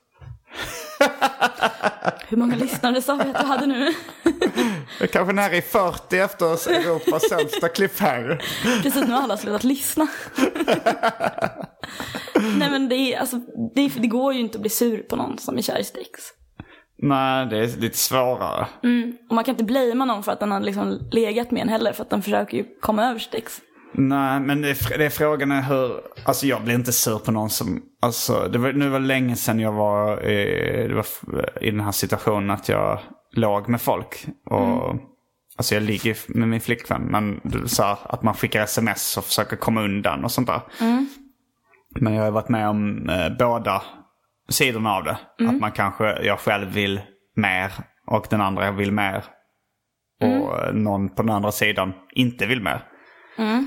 [2.27, 3.85] Hur många lyssnare sa vi att du hade nu?
[4.99, 8.43] Jag är kanske nära i 40 efter Europas sämsta cliffhanger.
[8.83, 10.07] Precis, nu har alla slutat lyssna.
[12.57, 13.37] Nej men det, är, alltså,
[13.75, 15.83] det, är, det går ju inte att bli sur på någon som är kär i
[15.83, 16.21] Strix.
[16.97, 18.67] Nej, det är lite svårare.
[19.29, 21.93] Och man kan inte blamea någon för att den har liksom legat med en heller,
[21.93, 23.61] för att den försöker ju komma över Strix.
[23.97, 26.01] Nej, men det är, det är frågan är hur...
[26.25, 27.81] Alltså jag blir inte sur på någon som...
[28.01, 31.05] Alltså, det var, nu var det länge sedan jag var, i, var
[31.61, 32.99] i den här situationen att jag
[33.31, 34.25] låg med folk.
[34.49, 34.95] Och,
[35.57, 39.55] Alltså jag ligger med min flickvän, men du sa att man skickar sms och försöker
[39.55, 40.61] komma undan och sånt där.
[41.99, 43.81] Men jag har varit med om eh, båda
[44.49, 45.17] sidorna av det.
[45.47, 47.01] Att man kanske, jag själv vill
[47.35, 47.71] mer
[48.07, 49.23] och den andra vill mer.
[50.21, 52.83] Och eh, någon på den andra sidan inte vill mer.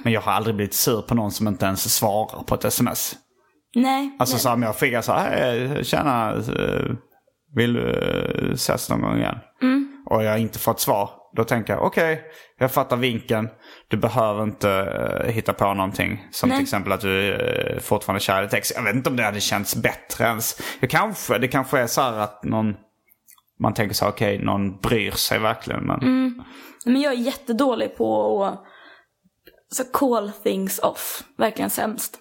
[0.04, 3.16] Men jag har aldrig blivit sur på någon som inte ens svarar på ett sms.
[3.74, 4.16] Nej.
[4.18, 4.40] Alltså nej.
[4.40, 6.90] så om jag skickar så här, "Hej, tjena, eh,
[7.54, 9.38] vill du eh, ses någon gång igen?
[10.10, 11.10] Och jag har inte fått svar.
[11.36, 12.22] Då tänker jag, okej,
[12.58, 13.48] jag fattar vinkeln.
[13.88, 16.26] Du behöver inte eh, hitta på någonting.
[16.30, 16.58] Som Nej.
[16.58, 18.72] till exempel att du uh, fortfarande är kär i text.
[18.76, 20.60] Jag vet inte om det hade känts bättre ens.
[20.80, 22.74] Jag kanske, det kanske är så här att någon,
[23.60, 25.86] man tänker så här, okej, någon bryr sig verkligen.
[25.86, 26.44] Men
[26.84, 28.64] Men jag är jättedålig på att
[29.72, 31.24] så call things off.
[31.36, 32.18] Verkligen sämst.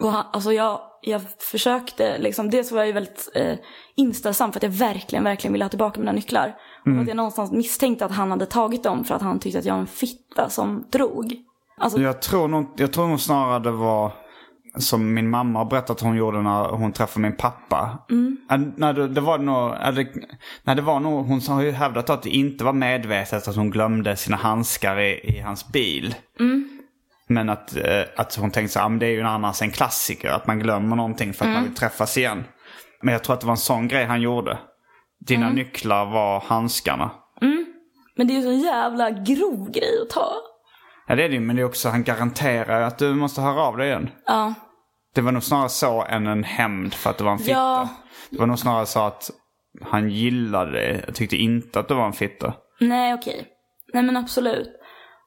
[0.00, 3.54] Och han, alltså jag, jag försökte liksom, dels var jag ju väldigt eh,
[3.96, 6.54] inställsam för att jag verkligen, verkligen ville ha tillbaka mina nycklar.
[6.84, 9.64] Och att jag någonstans misstänkte att han hade tagit dem för att han tyckte att
[9.64, 11.36] jag var en fitta som drog.
[11.78, 14.12] Alltså, Jag tror nog, jag tror nog snarare det var
[14.76, 17.98] som min mamma har berättat att hon gjorde när hon träffade min pappa.
[18.10, 18.36] Mm.
[18.76, 20.06] Nej, det, det var nog, eller,
[20.64, 23.70] nej, det var nog, hon har ju hävdat att det inte var medvetet att hon
[23.70, 26.14] glömde sina handskar i, i hans bil.
[27.28, 30.28] Men att, eh, att hon tänkte så här, "Ah, det är ju annars en klassiker,
[30.30, 32.44] att man glömmer någonting för att man vill träffas igen.
[33.02, 34.58] Men jag tror att det var en sån grej han gjorde.
[35.26, 37.10] Dina nycklar var handskarna.
[38.16, 40.32] men det är ju så en jävla grov grej att ta.
[41.08, 43.76] Ja det är det men det är också, han garanterar att du måste höra av
[43.76, 44.10] dig igen.
[44.26, 44.54] Ja.
[45.16, 47.50] Det var nog snarare så än en hämnd för att det var en fitta.
[47.50, 47.88] Ja.
[48.30, 49.30] Det var nog snarare så att
[49.82, 51.02] han gillade det.
[51.06, 52.54] Jag tyckte inte att det var en fitta.
[52.80, 53.46] Nej, okej.
[53.94, 54.68] Nej, men absolut.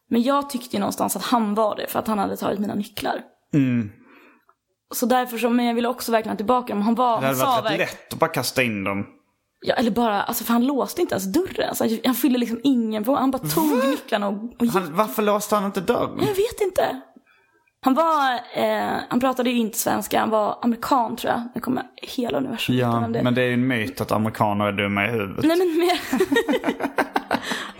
[0.09, 2.75] Men jag tyckte ju någonstans att han var det för att han hade tagit mina
[2.75, 3.21] nycklar.
[4.93, 6.81] Så därför så, men jag ville också verkligen ha tillbaka dem.
[6.81, 9.05] Han var, Det han hade sa varit rätt verkligen, lätt att bara kasta in dem.
[9.61, 11.69] ja, eller bara, alltså för han låste inte ens dörren.
[11.69, 13.19] Alltså, han fyllde liksom ingen fråga.
[13.19, 14.73] Han bara tog nycklarna och, och gick.
[14.73, 16.19] Han, varför låste han inte dörren?
[16.19, 17.01] Jag vet inte.
[17.81, 21.41] Han var, eh, han pratade ju inte svenska, han var amerikan tror jag.
[21.55, 23.23] Nu kommer hela universum Ja, det.
[23.23, 25.45] men det är ju en myt att amerikaner är dumma i huvudet.
[25.45, 25.99] Nej men mer.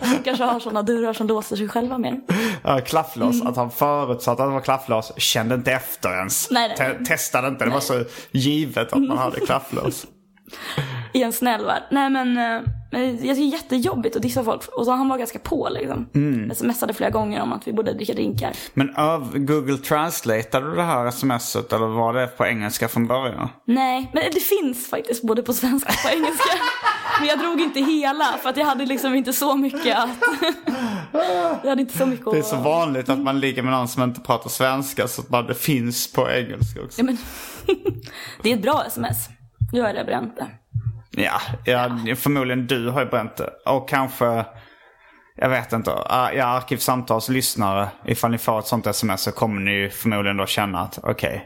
[0.00, 2.20] De kanske har sådana dörrar som låser sig själva mer.
[2.62, 3.34] Ja, klafflås.
[3.34, 3.46] Mm.
[3.46, 5.12] Att han förutsatte att det var klafflås.
[5.16, 6.50] Kände inte efter ens.
[6.50, 6.96] Nej, nej.
[6.98, 7.64] Te- testade inte.
[7.64, 10.06] Det var så givet att man hade klafflås.
[11.12, 11.82] I en snäll värld.
[11.90, 12.60] Nej men, eh,
[12.90, 14.68] men jag tycker det är jättejobbigt att dissa folk.
[14.68, 16.08] Och så han var ganska på liksom.
[16.14, 16.54] Mm.
[16.54, 18.52] Smsade flera gånger om att vi borde dricka drinkar.
[18.74, 23.48] Men öv, Google translateade du det här smset eller var det på engelska från början?
[23.64, 26.50] Nej, men det finns faktiskt både på svenska och på engelska.
[27.18, 30.10] Men jag drog inte hela för att jag hade liksom inte så mycket att...
[31.62, 32.32] jag hade inte så mycket att...
[32.32, 35.30] Det är så vanligt att man ligger med någon som inte pratar svenska så att
[35.30, 37.00] man, det finns på engelska också.
[37.00, 37.18] Ja, men...
[38.42, 39.28] det är ett bra sms.
[39.72, 40.46] Nu har jag bränt det.
[41.16, 43.50] Ja, ja, förmodligen du har ju bränt det.
[43.66, 44.44] Och kanske,
[45.36, 49.70] jag vet inte, ja, Arkivsamtals lyssnare, ifall ni får ett sånt sms så kommer ni
[49.72, 51.44] ju förmodligen då känna att okej.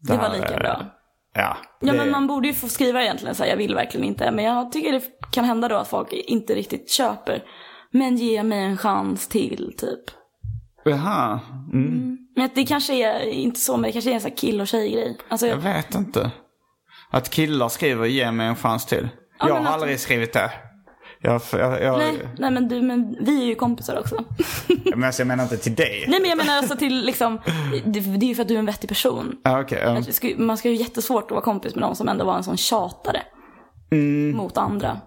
[0.00, 0.86] Det var här lika bra.
[1.34, 4.06] Ja, Ja det- men man borde ju få skriva egentligen så här, jag vill verkligen
[4.06, 4.30] inte.
[4.30, 7.42] Men jag tycker det kan hända då att folk inte riktigt köper.
[7.90, 10.00] Men ge mig en chans till typ.
[10.84, 11.40] Jaha,
[11.72, 12.18] mm.
[12.36, 14.66] Men det kanske är inte så, men det kanske är en sån här kill och
[14.66, 15.18] tjej-grej.
[15.28, 16.30] Alltså, jag vet inte.
[17.14, 19.08] Att killar skriver ge mig en chans till.
[19.38, 20.50] Ja, jag har aldrig skrivit det.
[21.20, 24.24] Jag, jag, jag, nej, nej men, du, men vi är ju kompisar också.
[24.84, 26.04] Men alltså, jag menar inte till dig.
[26.08, 27.40] nej men jag menar alltså till liksom,
[27.84, 29.36] det, det är ju för att du är en vettig person.
[29.42, 29.64] Ja.
[30.06, 32.44] Det ska, man ska ju jättesvårt att vara kompis med någon som ändå var en
[32.44, 33.22] sån tjatare.
[33.92, 34.36] Mm.
[34.36, 35.00] Mot andra.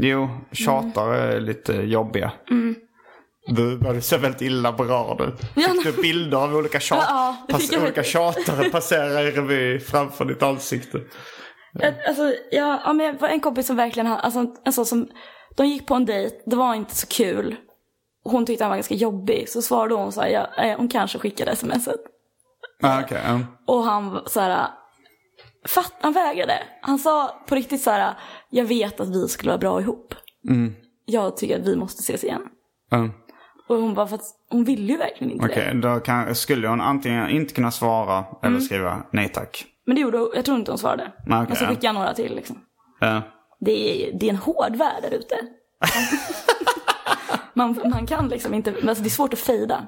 [0.00, 2.32] Jo, tjatare är lite jobbiga.
[2.46, 2.74] Du,
[3.46, 5.40] du ser väldigt illa berörd ut.
[5.56, 7.36] Ja, Fick du bilder av olika, tjat, Ja,
[7.72, 11.00] jag olika tjatare passera i revy framför ditt ansikte?
[11.72, 15.08] Jag- Alltså, ja, ja, men jag var en kompis som verkligen alltså en sån som
[15.56, 17.56] De gick på en dejt, det var inte så kul.
[18.24, 21.18] Hon tyckte han var ganska jobbig, så svarade hon så här, ja, eh, hon kanske
[21.18, 22.00] skickade smset.
[22.82, 23.40] Ah, okej, ja.
[23.66, 24.66] Och han så här,
[25.68, 26.58] fatt, han vägrade.
[26.82, 28.14] Han sa på riktigt så här,
[28.50, 30.14] jag vet att vi skulle vara bra ihop.
[31.04, 32.42] Jag tycker att vi måste ses igen.
[32.90, 33.08] Ja.
[33.70, 36.80] Och hon bara, för att hon ville ju verkligen inte Okej, då kan, skulle hon
[36.80, 39.64] antingen inte kunna svara eller skriva nej tack.
[39.86, 41.12] Men det gjorde hon, jag tror inte hon svarade.
[41.18, 42.58] Okej, Men så skickade jag några till liksom.
[43.00, 43.22] Ja.
[43.60, 45.34] Det är, det är en hård värld där ute.
[47.54, 49.86] man, man kan liksom inte, alltså det är svårt att fejda.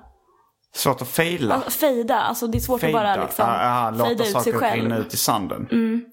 [0.75, 1.55] Svårt att fejla.
[1.55, 4.43] Alltså, fejda, alltså det är svårt att bara liksom ah, ah, låta fejda ut sig
[4.43, 4.83] saker själv.
[4.83, 5.69] rinna ut i sanden.
[5.71, 6.05] Mm.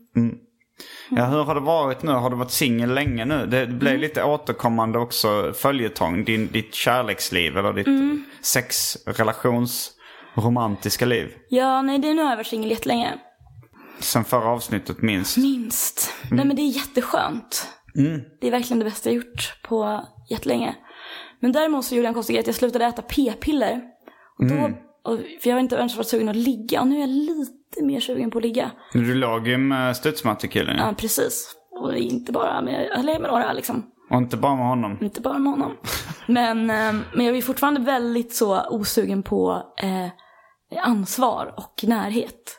[1.09, 2.11] Ja, hur har det varit nu?
[2.11, 3.45] Har du varit singel länge nu?
[3.45, 4.01] Det blev Mm.
[4.01, 6.23] lite återkommande också följetong.
[6.25, 8.23] Din, ditt kärleksliv eller ditt Mm.
[8.41, 9.91] sex, relations,
[10.35, 11.31] romantiska liv.
[11.49, 13.13] Ja, nej det, nu har jag varit singel jättelänge.
[13.99, 15.37] Sen förra avsnittet minst.
[15.37, 16.13] Minst.
[16.31, 17.67] Nej men det är jätteskönt.
[18.41, 20.75] Det är verkligen det bästa jag gjort på jättelänge.
[21.39, 23.81] Men däremot så gjorde jag en konstig grej, att jag slutade äta p-piller.
[24.39, 24.69] Och då,
[25.03, 27.83] och, för jag har inte ens varit sugen att ligga, och nu är jag lite
[27.83, 28.71] mer sugen på att ligga.
[28.93, 31.55] Du låg ju med studsmattekillen Ja, precis.
[31.71, 33.91] Och inte bara med, eller med några liksom.
[34.09, 34.97] Och inte bara med honom.
[35.01, 35.77] Inte bara med honom.
[36.27, 42.58] Men, eh, men jag är fortfarande väldigt så osugen på eh, ansvar och närhet.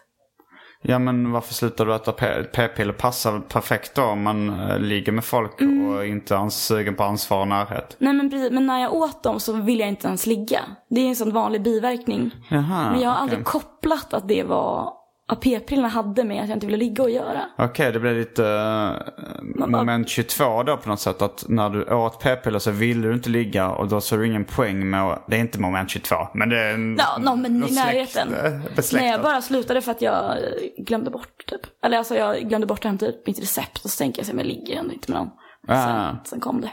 [0.83, 2.13] Ja men varför slutar du äta
[2.53, 2.93] p-piller?
[2.93, 5.95] Passar perfekt då om man eh, ligger med folk Mm.
[5.95, 7.97] och inte är sugen på ansvar och närhet.
[7.99, 10.61] Nej men precis, men när jag åt dem så ville jag inte ens ligga.
[10.91, 12.31] Det är en sån vanlig biverkning.
[12.49, 13.23] Jaha, men jag har okej.
[13.23, 14.93] aldrig kopplat att det var,
[15.37, 17.43] p-pillerna hade med att jag inte ville ligga och göra.
[17.59, 21.23] Okej, det blev lite uh, moment 22 då på något sätt.
[21.23, 24.45] Att när du åt p-piller så ville du inte ligga och då såg du ingen
[24.45, 25.25] poäng med att...
[25.29, 26.97] Det är inte moment 22, men det är en...
[26.99, 28.35] Ja, no, men i närheten.
[28.35, 29.11] Eh, Nej, besläktat.
[29.11, 31.61] jag bara slutade för att jag eh, glömde bort typ.
[31.85, 34.39] Eller alltså jag glömde bort att hämta ut mitt recept och så tänker jag men
[34.39, 35.31] jag ligger ändå inte med någon.
[35.69, 35.87] Ah.
[35.87, 36.71] Sen, sen kom det.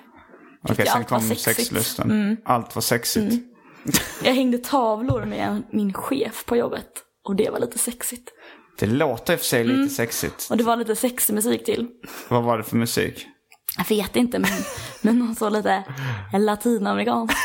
[0.64, 1.48] Okej, Tyckte sen kom sexigt.
[1.48, 1.56] Mm.
[1.56, 2.38] sexlusten.
[2.46, 3.36] Allt var sexigt.
[4.24, 6.88] Jag hängde tavlor med min chef på jobbet.
[7.28, 8.32] Och det var lite sexigt.
[8.80, 9.90] Det låter i och för sig lite mm.
[9.90, 10.48] sexigt.
[10.50, 11.88] Och det var lite sexig musik till.
[12.28, 13.28] Vad var det för musik?
[13.78, 14.52] Jag vet inte men,
[15.02, 15.84] men någon så lite
[16.34, 17.38] latinamerikanskt.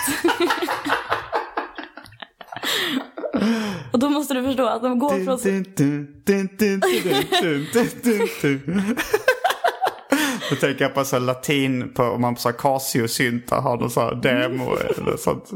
[3.93, 5.39] Och då måste du förstå att de går från...
[10.51, 14.15] Då tänker jag på så latin, på, om man sa Casio-syntar har någon sån här
[14.15, 15.51] demo eller sånt.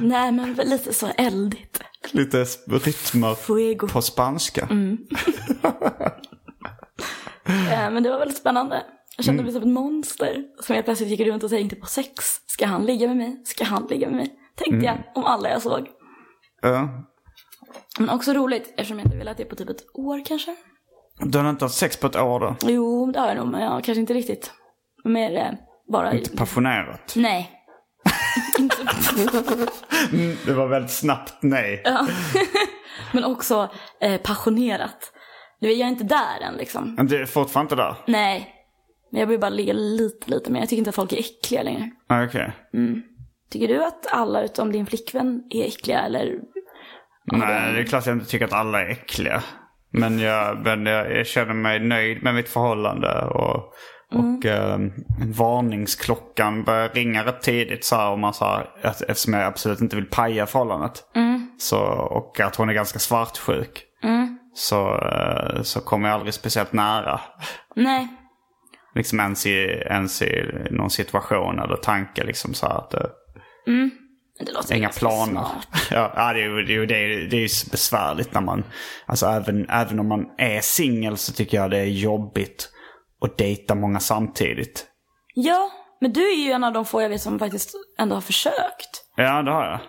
[0.00, 1.80] Nej men lite så eldigt.
[2.10, 3.88] Lite rytmer Fuego.
[3.88, 4.68] på spanska.
[7.44, 8.82] Eh, Men det var väldigt spännande.
[9.16, 12.24] Jag kände mig som ett monster som jag plötsligt gick runt och tänkte på sex.
[12.46, 13.42] Ska han ligga med mig?
[13.44, 14.34] Ska han ligga med mig?
[14.56, 15.88] Tänkte jag om alla jag såg.
[16.62, 16.88] Ja.
[17.98, 20.56] Men också roligt eftersom jag inte velat det på typ ett år kanske.
[21.20, 22.56] Du har inte haft sex på ett år då?
[22.62, 24.52] Jo, det har jag nog, men ja, kanske inte riktigt.
[25.04, 25.50] Mer eh,
[25.92, 26.12] bara...
[26.12, 27.12] Inte passionerat?
[27.16, 27.50] Nej.
[28.58, 28.76] Inte...
[30.46, 31.82] Det var väldigt snabbt nej.
[33.12, 33.70] Men också
[34.00, 35.12] eh, passionerat.
[35.60, 36.94] Du vet, jag är inte där än liksom.
[36.94, 37.94] Men du är fortfarande inte där?
[38.06, 38.54] Nej.
[39.12, 40.60] Men jag vill bara ligga lite, lite mer.
[40.60, 41.90] Jag tycker inte att folk är äckliga längre.
[42.08, 42.52] Ah, Okej.
[43.50, 46.38] Tycker du att alla utom din flickvän är äckliga eller?
[47.24, 49.42] Nej, det är klart jag inte tycker att alla är äckliga.
[49.92, 53.24] Men jag, men jag, jag känner mig nöjd med mitt förhållande.
[53.24, 53.72] Och,
[54.14, 54.78] och eh,
[55.34, 57.84] varningsklockan börjar ringa rätt tidigt.
[57.84, 61.04] Så här, om man, så här, att- eftersom jag absolut inte vill paja förhållandet.
[61.58, 61.78] Så,
[62.10, 63.84] och att hon är ganska svartsjuk.
[64.54, 67.20] Så, eh, så kommer jag aldrig speciellt nära.
[67.76, 68.08] Nej.
[68.94, 69.56] Liksom ens i,
[69.90, 72.24] ens i någon situation eller tanke.
[72.24, 73.00] Liksom så här att, eh,
[73.66, 75.46] Men det låter Inga planer.
[75.90, 78.64] Ja, det är ju det är, det är, det är besvärligt när man...
[79.06, 82.68] Alltså även, även om man är singel så tycker jag det är jobbigt
[83.24, 84.86] att dejta många samtidigt.
[85.34, 85.70] Ja,
[86.00, 89.04] men du är ju en av de få jag vet som faktiskt ändå har försökt.
[89.16, 89.80] Ja, det har jag.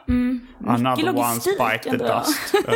[0.68, 2.06] Another Mycket one logistik spike the ändå.
[2.06, 2.54] dust.
[2.68, 2.74] Ja.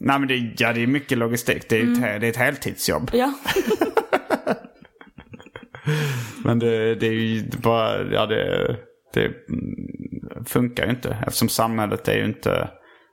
[0.00, 1.68] Nej men det, ja, det är mycket logistik.
[1.68, 2.04] Det är, Mm.
[2.04, 3.10] ett, det är ett heltidsjobb.
[3.12, 3.32] Ja.
[6.44, 8.02] Men det, det är ju bara...
[8.02, 8.76] Ja, det,
[9.14, 11.18] det mm, funkar ju inte.
[11.26, 12.70] Eftersom samhället är ju inte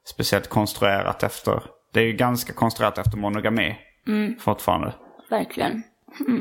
[0.07, 1.63] speciellt konstruerat efter...
[1.93, 3.75] Det är ju ganska konstruerat efter monogami
[4.07, 4.39] Mm.
[4.39, 4.93] fortfarande.
[5.29, 5.83] Verkligen.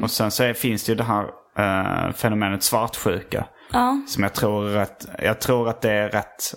[0.02, 3.46] Och sen så är, finns det ju det här eh, fenomenet svartsjuka.
[3.72, 4.02] Ja.
[4.06, 6.54] Som jag tror, rätt, jag tror att det är rätt...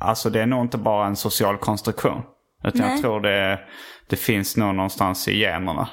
[0.00, 2.22] Alltså det är nog inte bara en social konstruktion.
[2.64, 3.00] Utan jag Nej.
[3.00, 3.60] tror det,
[4.08, 5.88] det finns nog någonstans i generna.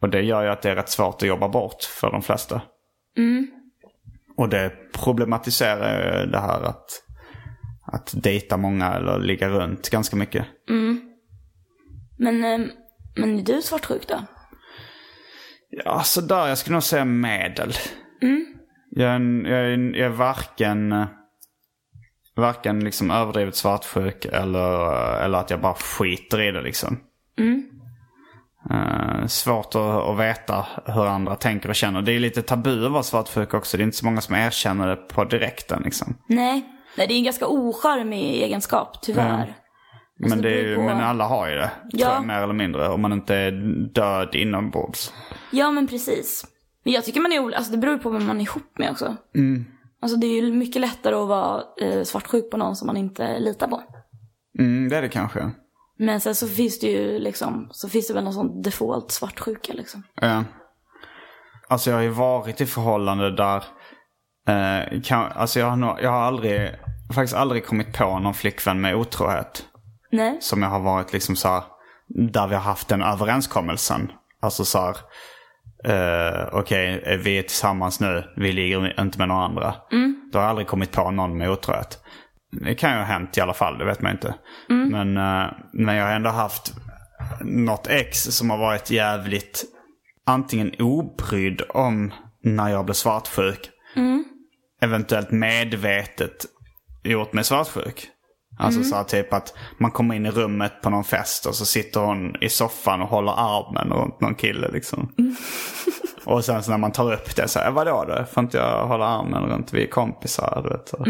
[0.00, 2.62] Och det gör ju att det är rätt svårt att jobba bort för de flesta.
[4.36, 7.02] Och det problematiserar ju det här att,
[7.82, 10.46] att dejta många eller ligga runt ganska mycket.
[12.18, 12.66] Men, eh,
[13.16, 14.22] men är du svartsjuk då?
[15.84, 16.48] Ja, sådär.
[16.48, 17.72] Jag skulle nog säga medel.
[18.90, 21.06] Jag, är, jag, är, jag är varken,
[22.36, 27.00] varken liksom överdrivet svartsjuk eller, eller att jag bara skiter i det liksom.
[28.70, 32.02] Eh, svårt att, att veta hur andra tänker och känner.
[32.02, 33.76] Det är lite tabu att vara svartsjuk också.
[33.76, 36.16] Det är inte så många som erkänner det på direkten liksom.
[36.26, 36.68] Nej.
[36.96, 39.38] Nej, det är en ganska ocharmig egenskap, tyvärr.
[39.38, 39.54] Alltså,
[40.28, 41.70] Men, det på- men alla har ju det.
[41.90, 41.98] Ja.
[42.06, 42.88] Tror jag, mer eller mindre.
[42.88, 43.50] Om man inte är
[43.94, 45.12] död inombords.
[45.50, 46.46] Ja, men precis.
[46.84, 48.90] Men jag tycker man är ol- alltså det beror på vem man är ihop med
[48.90, 49.16] också.
[50.02, 53.38] Alltså det är ju mycket lättare att vara eh, svartsjuk på någon som man inte
[53.38, 53.82] litar på.
[54.58, 55.50] Mm, det är det kanske.
[55.98, 59.72] Men sen så finns det ju liksom, så finns det väl någon sån default svartsjuka
[59.72, 60.02] liksom.
[60.20, 60.44] Ja.
[61.68, 63.64] Alltså jag har ju varit i förhållande där...
[64.48, 66.70] Eh, kan, alltså jag har, nog, jag har aldrig,
[67.14, 69.66] faktiskt aldrig kommit på någon flickvän med otrohet.
[70.12, 70.36] Nej.
[70.40, 71.62] Som jag har varit liksom så här,
[72.08, 74.12] där vi har haft den överenskommelsen.
[74.42, 74.96] Alltså så här,
[75.84, 79.74] eh, okej eh, vi är tillsammans nu, vi ligger inte med några andra.
[80.32, 81.98] Då har jag aldrig kommit på någon med otrohet.
[82.60, 84.34] Det kan ju ha hänt i alla fall, det vet man inte.
[84.90, 86.74] Men, eh, men jag har ändå haft
[87.40, 89.64] något ex som har varit jävligt
[90.26, 93.70] antingen obrydd om när jag blev svartsjuk.
[94.80, 96.44] Eventuellt medvetet
[97.04, 98.08] gjort mig svartsjuk.
[98.62, 101.64] Alltså så här, typ att man kommer in i rummet på någon fest och så
[101.64, 105.12] sitter hon i soffan och håller armen runt någon kille liksom.
[106.24, 108.24] och sen så när man tar upp det så här, vadå då?
[108.32, 109.72] Får inte jag hålla armen runt?
[109.72, 110.88] Vi är kompisar, du vet.
[110.88, 111.04] Så.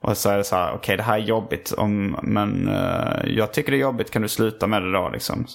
[0.00, 3.52] Och så är det så här, okej det här är jobbigt om, men eh, jag
[3.52, 5.46] tycker det är jobbigt, kan du sluta med det då liksom?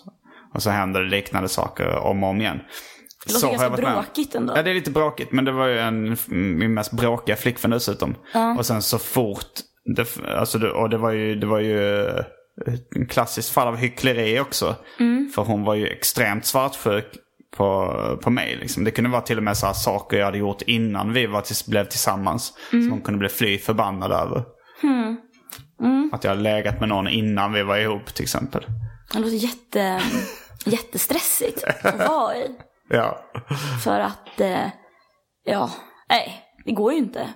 [0.54, 2.60] Och så händer det liknande saker om och om igen.
[3.26, 4.54] Det låter Så ganska jag varit med bråkigt ändå.
[4.56, 5.32] Ja, det är lite bråkigt.
[5.32, 8.16] Men det var ju en, min mest bråkiga flickvän dessutom.
[8.58, 9.52] Och sen så fort,
[9.96, 12.24] det, alltså det, och det var ju, det var ju eh,
[12.96, 14.76] en klassiskt fall av hyckleri också.
[15.36, 17.06] För hon var ju extremt svartsjuk
[17.58, 18.58] på, på mig.
[18.62, 18.84] Liksom.
[18.84, 21.66] Det kunde vara till och med så saker jag hade gjort innan vi var tills,
[21.66, 22.54] blev tillsammans.
[22.70, 24.44] Som hon kunde bli fly förbannad över.
[26.12, 28.66] Att jag hade legat med någon innan vi var ihop till exempel.
[29.14, 30.02] Det låter jätte,
[30.66, 32.56] jättestressigt att vara i.
[32.90, 33.32] Ja.
[33.84, 34.68] För att, eh,
[35.44, 35.72] ja,
[36.10, 37.30] nej, det går ju inte.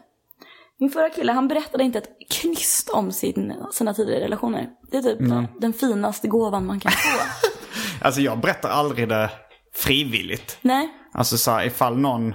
[0.79, 4.67] Min förra kille, han berättade inte ett knyst om sin, sina tidigare relationer.
[4.91, 5.19] Det är typ
[5.61, 7.19] den finaste gåvan man kan få.
[8.01, 9.29] Alltså jag berättar aldrig det
[9.75, 10.57] frivilligt.
[10.61, 12.33] nej, Alltså så här, ifall någon,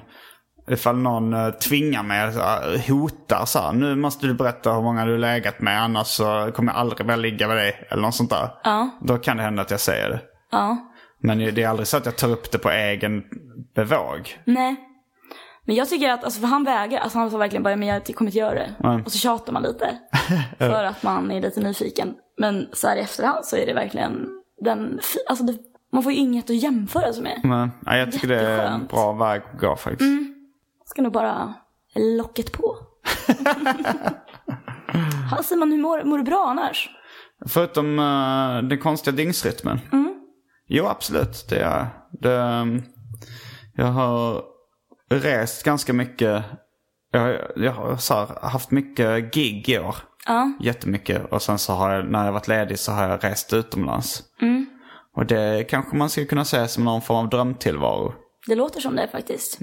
[0.70, 4.82] ifall någon eh, tvingar mig, så här, hotar så här, nu måste du berätta hur
[4.82, 7.88] många du har legat med annars så kommer jag aldrig vilja ligga med dig.
[7.90, 8.48] Eller något sånt där.
[8.64, 8.90] Ja.
[9.02, 10.20] Då kan det hända att jag säger det.
[10.50, 10.76] ja,
[11.22, 13.22] Men det är aldrig så att jag tar upp det på egen
[13.74, 14.38] bevåg.
[14.44, 14.76] nej.
[15.70, 18.14] Men jag tycker att, alltså för han vägrar, alltså han sa verkligen bara, men jag
[18.14, 19.02] kommer inte göra det.
[19.04, 19.98] Och så tjatar man lite.
[20.58, 22.14] för att man är lite nyfiken.
[22.38, 24.28] Men så här i efterhand så är det verkligen
[24.60, 25.58] den, alltså det,
[25.92, 27.40] man får ju inget att jämföra sig med.
[27.44, 30.10] Men ja, jag tycker det är en bra väg att gå faktiskt.
[30.84, 31.54] Ska nog bara
[31.94, 32.76] locket på.
[35.30, 36.90] ja, Simon, hur mår, mår du bra annars?
[37.46, 39.80] Förutom uh, den konstiga dygnsrytmen.
[40.66, 41.46] Jo, absolut.
[41.48, 42.82] Det är det, ehm,
[43.76, 44.49] Jag har
[45.10, 46.44] rest ganska mycket.
[47.12, 49.96] Jag, jag har här, haft mycket gig i år.
[50.26, 50.52] Ja.
[50.60, 51.32] Jättemycket.
[51.32, 54.22] Och sen så har jag, när jag varit ledig så har jag rest utomlands.
[55.16, 58.14] Och det kanske man skulle kunna säga som någon form av drömtillvaro.
[58.46, 59.58] Det låter som det faktiskt.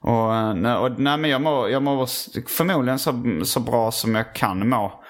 [0.00, 2.06] Och, eh, nej, och, nej men jag mår, jag mår
[2.48, 5.02] förmodligen så, så bra som jag kan må.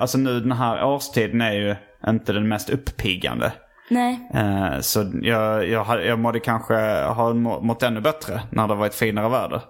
[0.00, 1.76] Alltså nu den här årstiden är ju
[2.06, 3.52] inte den mest uppiggande.
[3.90, 4.28] Nej.
[4.34, 6.74] Eh, så jag, jag, jag mådde kanske
[7.04, 9.62] ha må- mått ännu bättre när det varit finare väder.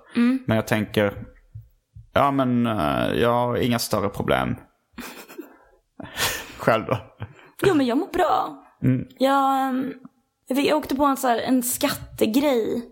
[0.46, 1.14] Men jag tänker,
[2.14, 4.56] ja men eh, jag har inga större problem.
[6.58, 6.98] Själv då?
[7.66, 8.60] Jo, men jag mår bra.
[9.18, 9.92] Jag, ehm,
[10.48, 12.82] jag jag åkte på en, så här, en skattegrej.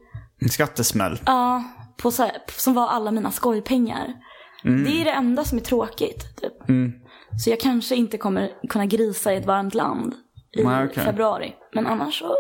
[0.41, 1.21] En skattesmäll.
[1.27, 1.65] Ja,
[2.03, 4.15] på så här, som var alla mina skojpengar.
[4.63, 6.37] Det är det enda som är tråkigt.
[6.41, 6.53] Typ.
[7.45, 10.15] Så jag kanske inte kommer kunna grisa i ett varmt land
[10.53, 11.05] i Nej, okej.
[11.05, 11.55] februari.
[11.73, 12.37] Men annars så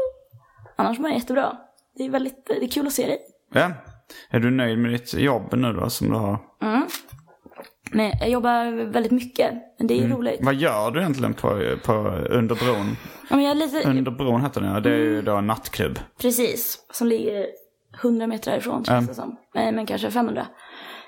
[0.76, 1.56] annars mår jag jättebra.
[1.96, 3.18] Det är väldigt det är kul att se dig.
[3.52, 3.70] Ja.
[4.30, 6.38] Är du nöjd med ditt jobb nu då som du har?
[7.92, 9.52] Men jag jobbar väldigt mycket.
[9.78, 10.40] Men det är roligt.
[10.42, 11.48] Vad gör du egentligen på,
[11.84, 11.92] på
[12.30, 12.96] under bron?
[13.30, 14.80] Ja, men jag lite, Under bron heter den ja.
[14.80, 15.98] Det är ju då en nattklubb.
[16.20, 17.46] Precis, som ligger
[18.02, 19.36] 100 meter härifrån känns det som.
[19.54, 20.46] Nej, men kanske 500.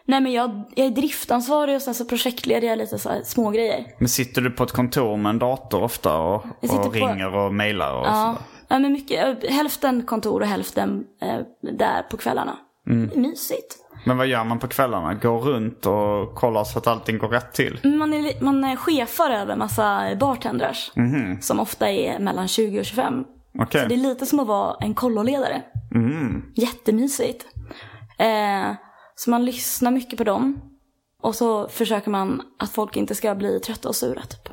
[0.06, 3.50] Nej men jag, jag är driftansvarig och sen så projektleder jag lite så här små
[3.50, 3.86] grejer.
[3.98, 7.54] Men sitter du på ett kontor med en dator ofta och, och på- ringer och
[7.54, 8.48] mejlar och Ja, sådär?
[8.68, 11.38] ja men mycket, hälften kontor och hälften eh,
[11.72, 12.56] där på kvällarna.
[12.90, 13.10] Mm.
[13.22, 13.76] Mysigt.
[14.06, 15.14] Men vad gör man på kvällarna?
[15.14, 17.80] Går runt och kollar så att allting går rätt till?
[17.98, 20.92] Man är, man är chefar över massa bartenders.
[21.40, 23.14] Som ofta är mellan 20 och 25.
[23.14, 23.24] Mhm.
[23.58, 23.82] Okej.
[23.82, 25.62] Så det är lite som att vara en kolloledare.
[26.54, 27.46] Jättemysigt.
[28.18, 28.70] Eh,
[29.14, 30.60] Så man lyssnar mycket på dem.
[31.22, 34.48] Och så försöker man att folk inte ska bli trötta och sura typ.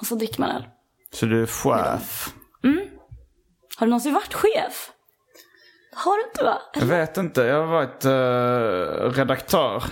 [0.00, 0.64] Och så dricker man öl.
[1.12, 2.34] Så du är chef?
[3.76, 4.90] Har du någonsin varit chef?
[5.94, 6.58] Har du inte va?
[6.74, 7.42] Jag vet inte.
[7.42, 9.82] Jag har varit eh, redaktör.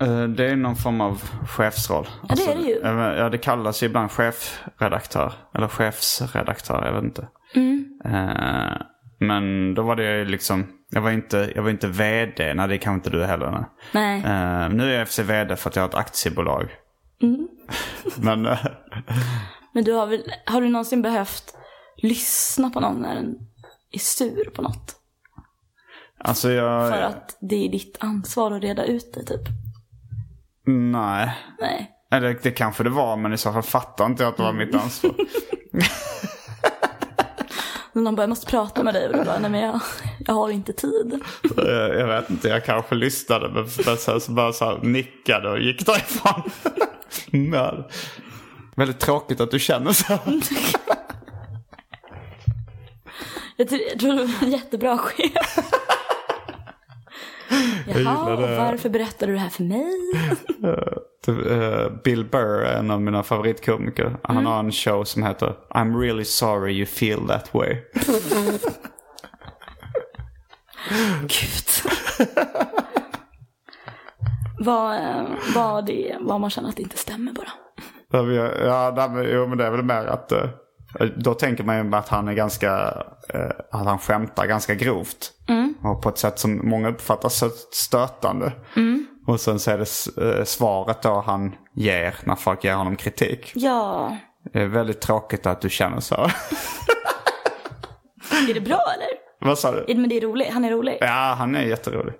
[0.00, 2.08] Eh, det är någon form av chefsroll.
[2.28, 2.80] Ja, det är det ju.
[2.82, 5.32] eh, ja, det kallas ju ibland chefredaktör.
[5.54, 7.28] Eller chefsredaktör, jag vet inte.
[7.54, 8.00] Mm.
[8.04, 8.76] Eh,
[9.20, 12.54] men då var det liksom, jag var inte, jag var inte vd.
[12.54, 13.50] Nej, det kan inte du heller.
[13.50, 13.64] Nej.
[13.92, 14.16] Nej.
[14.18, 16.68] Eh, nu är jag FC vd för att jag har ett aktiebolag.
[17.22, 17.48] Mm.
[18.16, 18.66] men eh,
[19.72, 21.54] Men du har väl, har du någonsin behövt
[21.96, 23.34] lyssna på någon när den
[23.92, 24.94] är sur på något?
[26.18, 26.92] alltså jag...
[26.92, 29.48] För att det är ditt ansvar att reda ut det typ.
[30.66, 31.34] Nej.
[31.60, 31.90] Nej.
[32.10, 34.52] Eller det kanske det var, men i så fall fattar inte jag att det var
[34.52, 35.14] mitt ansvar.
[37.98, 39.80] Men någon bara, jag måste prata med dig och du bara, nej men jag,
[40.26, 41.20] jag har inte tid.
[41.58, 45.50] Eh, Jag vet inte, jag kanske lyssnade men men sen så bara så här nickade
[45.50, 46.42] och gick därifrån.
[47.50, 47.84] Men,
[48.76, 50.18] väldigt tråkigt att du känner så.
[53.56, 55.58] Jag tror, du var en jättebra chef.
[57.86, 59.94] Jaha, och varför berättar du det här för mig?
[61.28, 64.16] Eh, Bill Burr är en av mina favoritkomiker.
[64.22, 67.68] Han har en show som heter I'm really sorry you feel that way.
[71.20, 71.68] Gud.
[74.58, 75.24] vad, eh,
[75.54, 77.50] vad, det, vad man känner att det inte stämmer bara.
[78.10, 80.32] Ja, men jo, det är väl mer att...
[81.16, 83.02] då tänker man ju att han är ganska...
[83.34, 85.32] eh, att han skämtar ganska grovt.
[85.82, 87.28] Och på ett sätt som många uppfattar
[87.74, 88.52] stötande.
[89.26, 89.86] Och sen så är det
[90.38, 93.52] eh, svaret då han ger när folk ger honom kritik.
[93.54, 94.16] Ja,
[94.52, 96.14] Det är väldigt tråkigt att du känner så.
[98.50, 99.08] är det bra eller?
[99.40, 99.94] Vad sa du?
[99.94, 100.98] Men det är roligt, han är rolig.
[101.00, 102.14] Ja, han är jätterolig.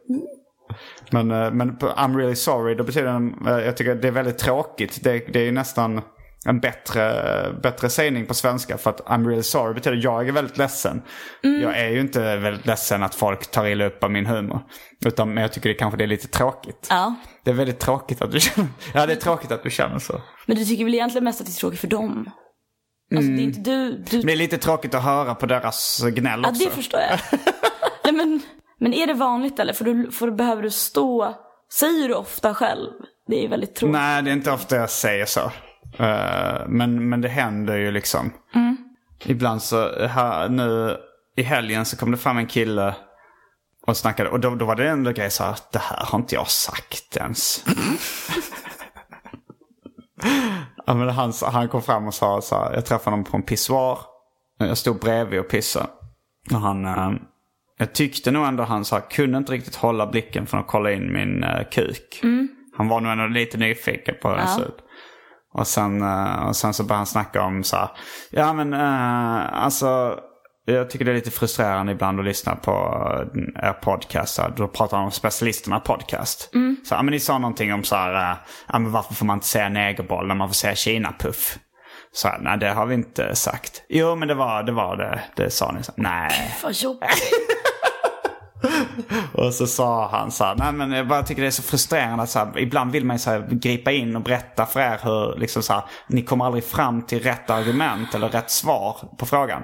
[1.10, 5.04] Men, eh, men I'm really sorry, då betyder det, jag tycker det är väldigt tråkigt.
[5.04, 6.00] Det, det är ju nästan
[6.48, 8.78] en bättre, bättre sägning på svenska.
[8.78, 11.02] För att I'm really sorry betyder jag är väldigt ledsen.
[11.42, 14.60] Jag är ju inte väldigt ledsen att folk tar illa upp av min humor.
[15.06, 16.86] Utan men jag tycker det kanske det är lite tråkigt.
[16.90, 17.14] Ja.
[17.44, 20.20] Det är väldigt tråkigt att du känner, ja det är tråkigt att du känner så.
[20.46, 22.30] Men du tycker väl egentligen mest att det är tråkigt för dem?
[23.16, 26.02] Alltså det är inte du, du Men det är lite tråkigt att höra på deras
[26.14, 26.64] gnäll Ja, också.
[26.64, 27.18] det förstår jag.
[28.04, 28.40] Nej, men,
[28.80, 29.72] men är det vanligt eller?
[29.72, 31.34] För då, för behöver du stå...
[31.72, 32.90] Säger du ofta själv?
[33.26, 33.92] Det är väldigt tråkigt.
[33.92, 35.52] Nej, det är inte ofta jag säger så.
[35.96, 38.30] Eh, men, men det händer ju liksom.
[39.24, 40.96] Ibland så, här, nu
[41.36, 42.94] i helgen så kom det fram en kille
[43.86, 44.30] och snackade.
[44.30, 47.16] Och då, då var det ändå grej så här, det här har inte jag sagt
[47.16, 47.64] ens.
[50.86, 53.42] ja, men han, han kom fram och sa så här, jag träffade honom på en
[53.42, 53.98] pissoar.
[54.58, 55.86] Jag stod bredvid och pissade.
[56.52, 57.10] Och han, eh,
[57.78, 61.12] jag tyckte nog ändå han sa, kunde inte riktigt hålla blicken från att kolla in
[61.12, 62.20] min eh, kuk.
[62.76, 64.78] Han var nog ändå lite nyfiken på hur den ser ut.
[65.58, 67.88] Och sen, eh, och sen så började han snacka om så här,
[68.30, 70.18] ja men eh, alltså
[70.64, 72.70] jag tycker det är lite frustrerande ibland att lyssna på
[73.56, 74.34] eh, er podcast.
[74.34, 76.50] Så här, Då pratar han om specialisterna podcast.
[76.88, 78.36] Så, ja, men ni sa någonting om så här,
[78.72, 81.58] ja, men varför får man inte säga negerboll när man får säga Kina-puff?
[82.12, 83.82] Så nej det har vi inte sagt.
[83.88, 85.82] Jo men det var det, var det, det sa ni.
[85.82, 86.56] Så, nej.
[86.62, 87.10] Vad jobbigt.
[89.32, 92.22] Och så sa han så här, nej men jag bara tycker det är så frustrerande
[92.22, 94.98] att så här, ibland vill man ju så här, gripa in och berätta för er
[95.02, 99.26] hur, liksom så här, ni kommer aldrig fram till rätt argument eller rätt svar på
[99.26, 99.62] frågan.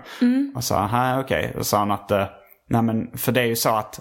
[0.56, 1.52] Och så, nej okej.
[1.56, 2.26] Och så sa han att, eh,
[2.70, 4.00] nej men för det är ju så att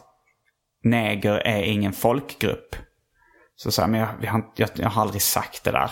[0.84, 2.76] neger är ingen folkgrupp.
[3.56, 5.91] Så sa jag, men jag, inte- jag, jag har aldrig sagt det där.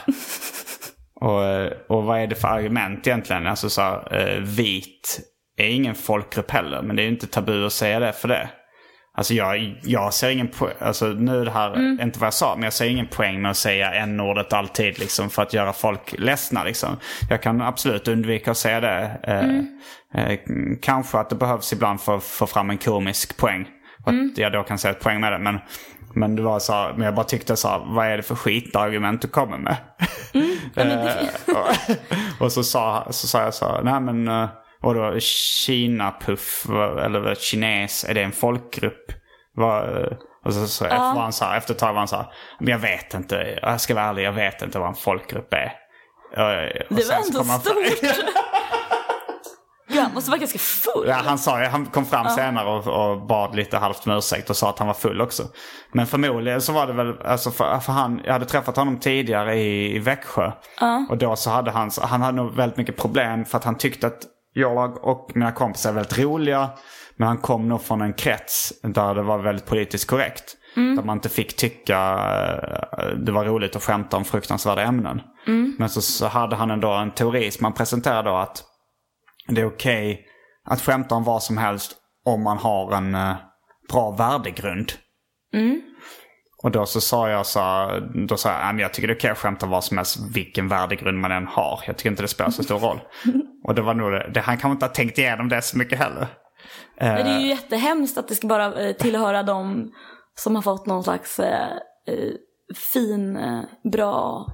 [1.21, 3.47] och, eh, och vad är det för argument egentligen?
[3.47, 5.19] Alltså så här, eh, vit
[5.57, 8.49] är ingen folkgrupp heller, men det är ju inte tabu att säga det för det.
[9.17, 12.63] Alltså jag, jag ser ingen poäng, alltså nu det här inte vad jag sa, men
[12.63, 16.63] jag ser ingen poäng med att säga n-ordet alltid liksom för att göra folk ledsna
[16.63, 16.97] liksom.
[17.29, 19.19] Jag kan absolut undvika att säga det.
[19.23, 20.39] Eh, eh,
[20.81, 23.67] kanske att det behövs ibland för att få fram en komisk poäng.
[24.05, 25.39] Att jag då kan säga ett poäng med det.
[25.39, 25.59] Men,
[26.13, 28.35] men det var så här, men jag bara tyckte så här, vad är det för
[28.35, 29.75] skitargument du kommer med?
[30.75, 34.49] Eh, och, och så sa, så sa jag så här, nej men, eh,
[34.83, 36.65] och då Kina-puff,
[37.05, 39.11] eller kines, är det en folkgrupp?
[40.45, 40.83] Och så, så
[41.15, 43.59] var han så här, efter ett tag var han så här, men jag vet inte,
[43.61, 45.73] jag ska vara ärlig, jag vet inte vad en folkgrupp är.
[46.37, 48.13] Och- och Det var så ändå stort.
[50.01, 51.07] Han måste vara ganska full.
[51.07, 54.55] Ja, han sa Han kom fram senare och, och bad lite halvt om ursäkt och
[54.55, 55.43] sa att han var full också.
[55.93, 59.55] Men förmodligen så var det väl, alltså för, för han, jag hade träffat honom tidigare
[59.55, 60.51] i, i Växjö.
[61.09, 64.07] Och då så hade han, han hade nog väldigt mycket problem för att han tyckte
[64.07, 64.19] att
[64.53, 66.69] jag och mina kompisar är väldigt roliga.
[67.15, 70.57] Men han kom nog från en krets där det var väldigt politiskt korrekt.
[70.95, 71.97] Där man inte fick tycka
[72.97, 75.21] eh, det var roligt att skämta om fruktansvärda ämnen.
[75.79, 78.63] Men så, så hade han ändå en teori som man presenterade då att
[79.47, 80.25] det är okej
[80.65, 81.95] att skämta om vad som helst
[82.25, 83.35] om man har en eh,
[83.91, 84.91] bra värdegrund.
[86.63, 87.89] Och då så sa jag så
[88.27, 89.97] då sa jag, "Nej, men jag tycker det är okej att skämta om vad som
[89.97, 91.79] helst, vilken värdegrund man än har.
[91.87, 92.99] Jag tycker inte det spelar så stor roll.
[93.67, 96.27] Och det var nog det, han kanske inte har tänkt igenom det så mycket heller.
[96.99, 99.91] Men det är ju jättehemskt att det ska bara eh, tillhöra de
[100.35, 101.67] som har fått någon slags eh,
[102.07, 102.31] eh,
[102.93, 104.45] fin, eh, bra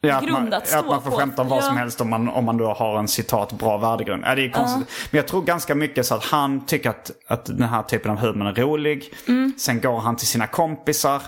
[0.00, 1.16] Ja, grund man, att stå att man får på.
[1.16, 1.80] skämta om vad som Ja.
[1.80, 4.22] helst om man, om man då har en citat bra värdegrund.
[4.26, 4.88] Ja, det är konstigt.
[5.10, 8.18] Men jag tror ganska mycket så att han tycker att, att den här typen av
[8.18, 9.14] humor är rolig.
[9.28, 9.52] Mm.
[9.58, 11.22] Sen går han till sina kompisar.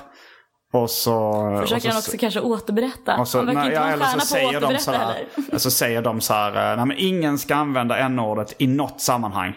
[0.73, 1.33] Och så...
[1.61, 3.25] Försöker och han också kanske återberätta.
[3.25, 5.15] så, han verkar nej, inte ja, vara eller stjärna så på att återberätta så här,
[5.15, 5.59] heller.
[5.59, 9.55] så säger de så här, nej men ingen ska använda n-ordet i något sammanhang.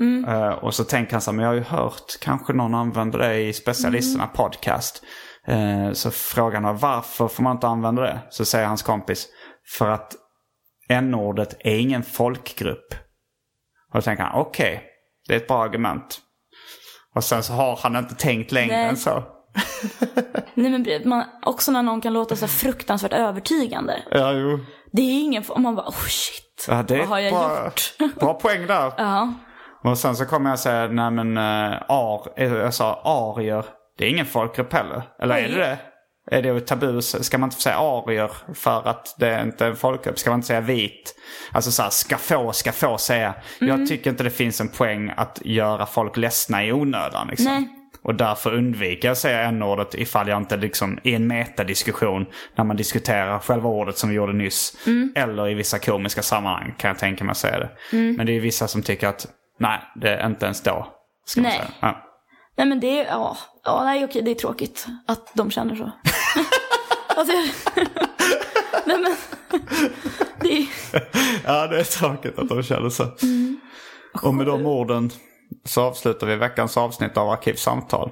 [0.00, 0.24] Mm.
[0.24, 3.18] Eh, och så tänker han så här, men jag har ju hört kanske någon använder
[3.18, 4.36] det i specialisterna Mm.
[4.36, 5.02] podcast.
[5.46, 8.18] Eh, så frågar han varför får man inte använda det?
[8.30, 9.28] Så säger hans kompis,
[9.78, 10.14] för att
[10.88, 12.94] n-ordet är ingen folkgrupp.
[13.92, 14.82] Och då tänker han, okej,
[15.28, 16.20] det är ett bra argument.
[17.14, 19.33] Och sen så har han inte tänkt längre än så.
[20.54, 24.02] Nej men man, också när någon kan låta så fruktansvärt övertygande.
[24.10, 24.60] Ja, jo.
[24.92, 28.14] Det är ingen, om man bara oh shit, Ja, är vad har jag bra, gjort?
[28.20, 28.92] bra poäng där.
[28.96, 29.34] Ja.
[29.84, 33.64] Och sen så kommer jag säga, nej men uh, ar, eh, jag sa arier,
[33.98, 35.02] det är ingen folkgrupp heller.
[35.18, 35.50] Eller är Nej.
[35.50, 35.78] det det?
[36.30, 37.02] Är det tabu?
[37.02, 40.18] Ska man inte säga arier för att det är inte är en folkgrupp?
[40.18, 41.14] Ska man inte säga vit?
[41.52, 43.34] Alltså så här, ska få, ska få säga.
[43.60, 43.80] Mm.
[43.80, 47.28] Jag tycker inte det finns en poäng att göra folk ledsna i onödan.
[47.28, 47.46] Liksom.
[47.46, 47.68] Nej.
[48.04, 52.26] Och därför undviker jag att säga n-ordet ifall jag inte liksom i en metadiskussion
[52.56, 54.86] när man diskuterar själva ordet som vi gjorde nyss.
[54.86, 55.12] Mm.
[55.16, 57.70] Eller i vissa komiska sammanhang kan jag tänka mig att säga det.
[58.16, 59.26] Men det är vissa som tycker att
[59.58, 60.86] nej, det är inte ens då.
[61.26, 61.58] Ska man Nej.
[61.58, 61.70] säga.
[61.80, 62.04] Ja.
[62.56, 65.84] Nej men det är, ja, ja nej okej det är tråkigt att de känner så.
[67.16, 67.32] alltså,
[68.86, 69.16] nej men,
[70.40, 70.66] det är,
[71.44, 73.06] ja, det är tråkigt att de känner så.
[74.22, 75.10] Och med de orden
[75.64, 78.10] så avslutar vi veckans avsnitt av Arkivsamtal.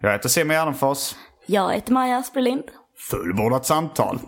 [0.00, 1.14] Jag heter Simon Gärdenfors.
[1.46, 2.64] jag heter Maja Asperlind.
[3.10, 4.18] Fullbordat samtal.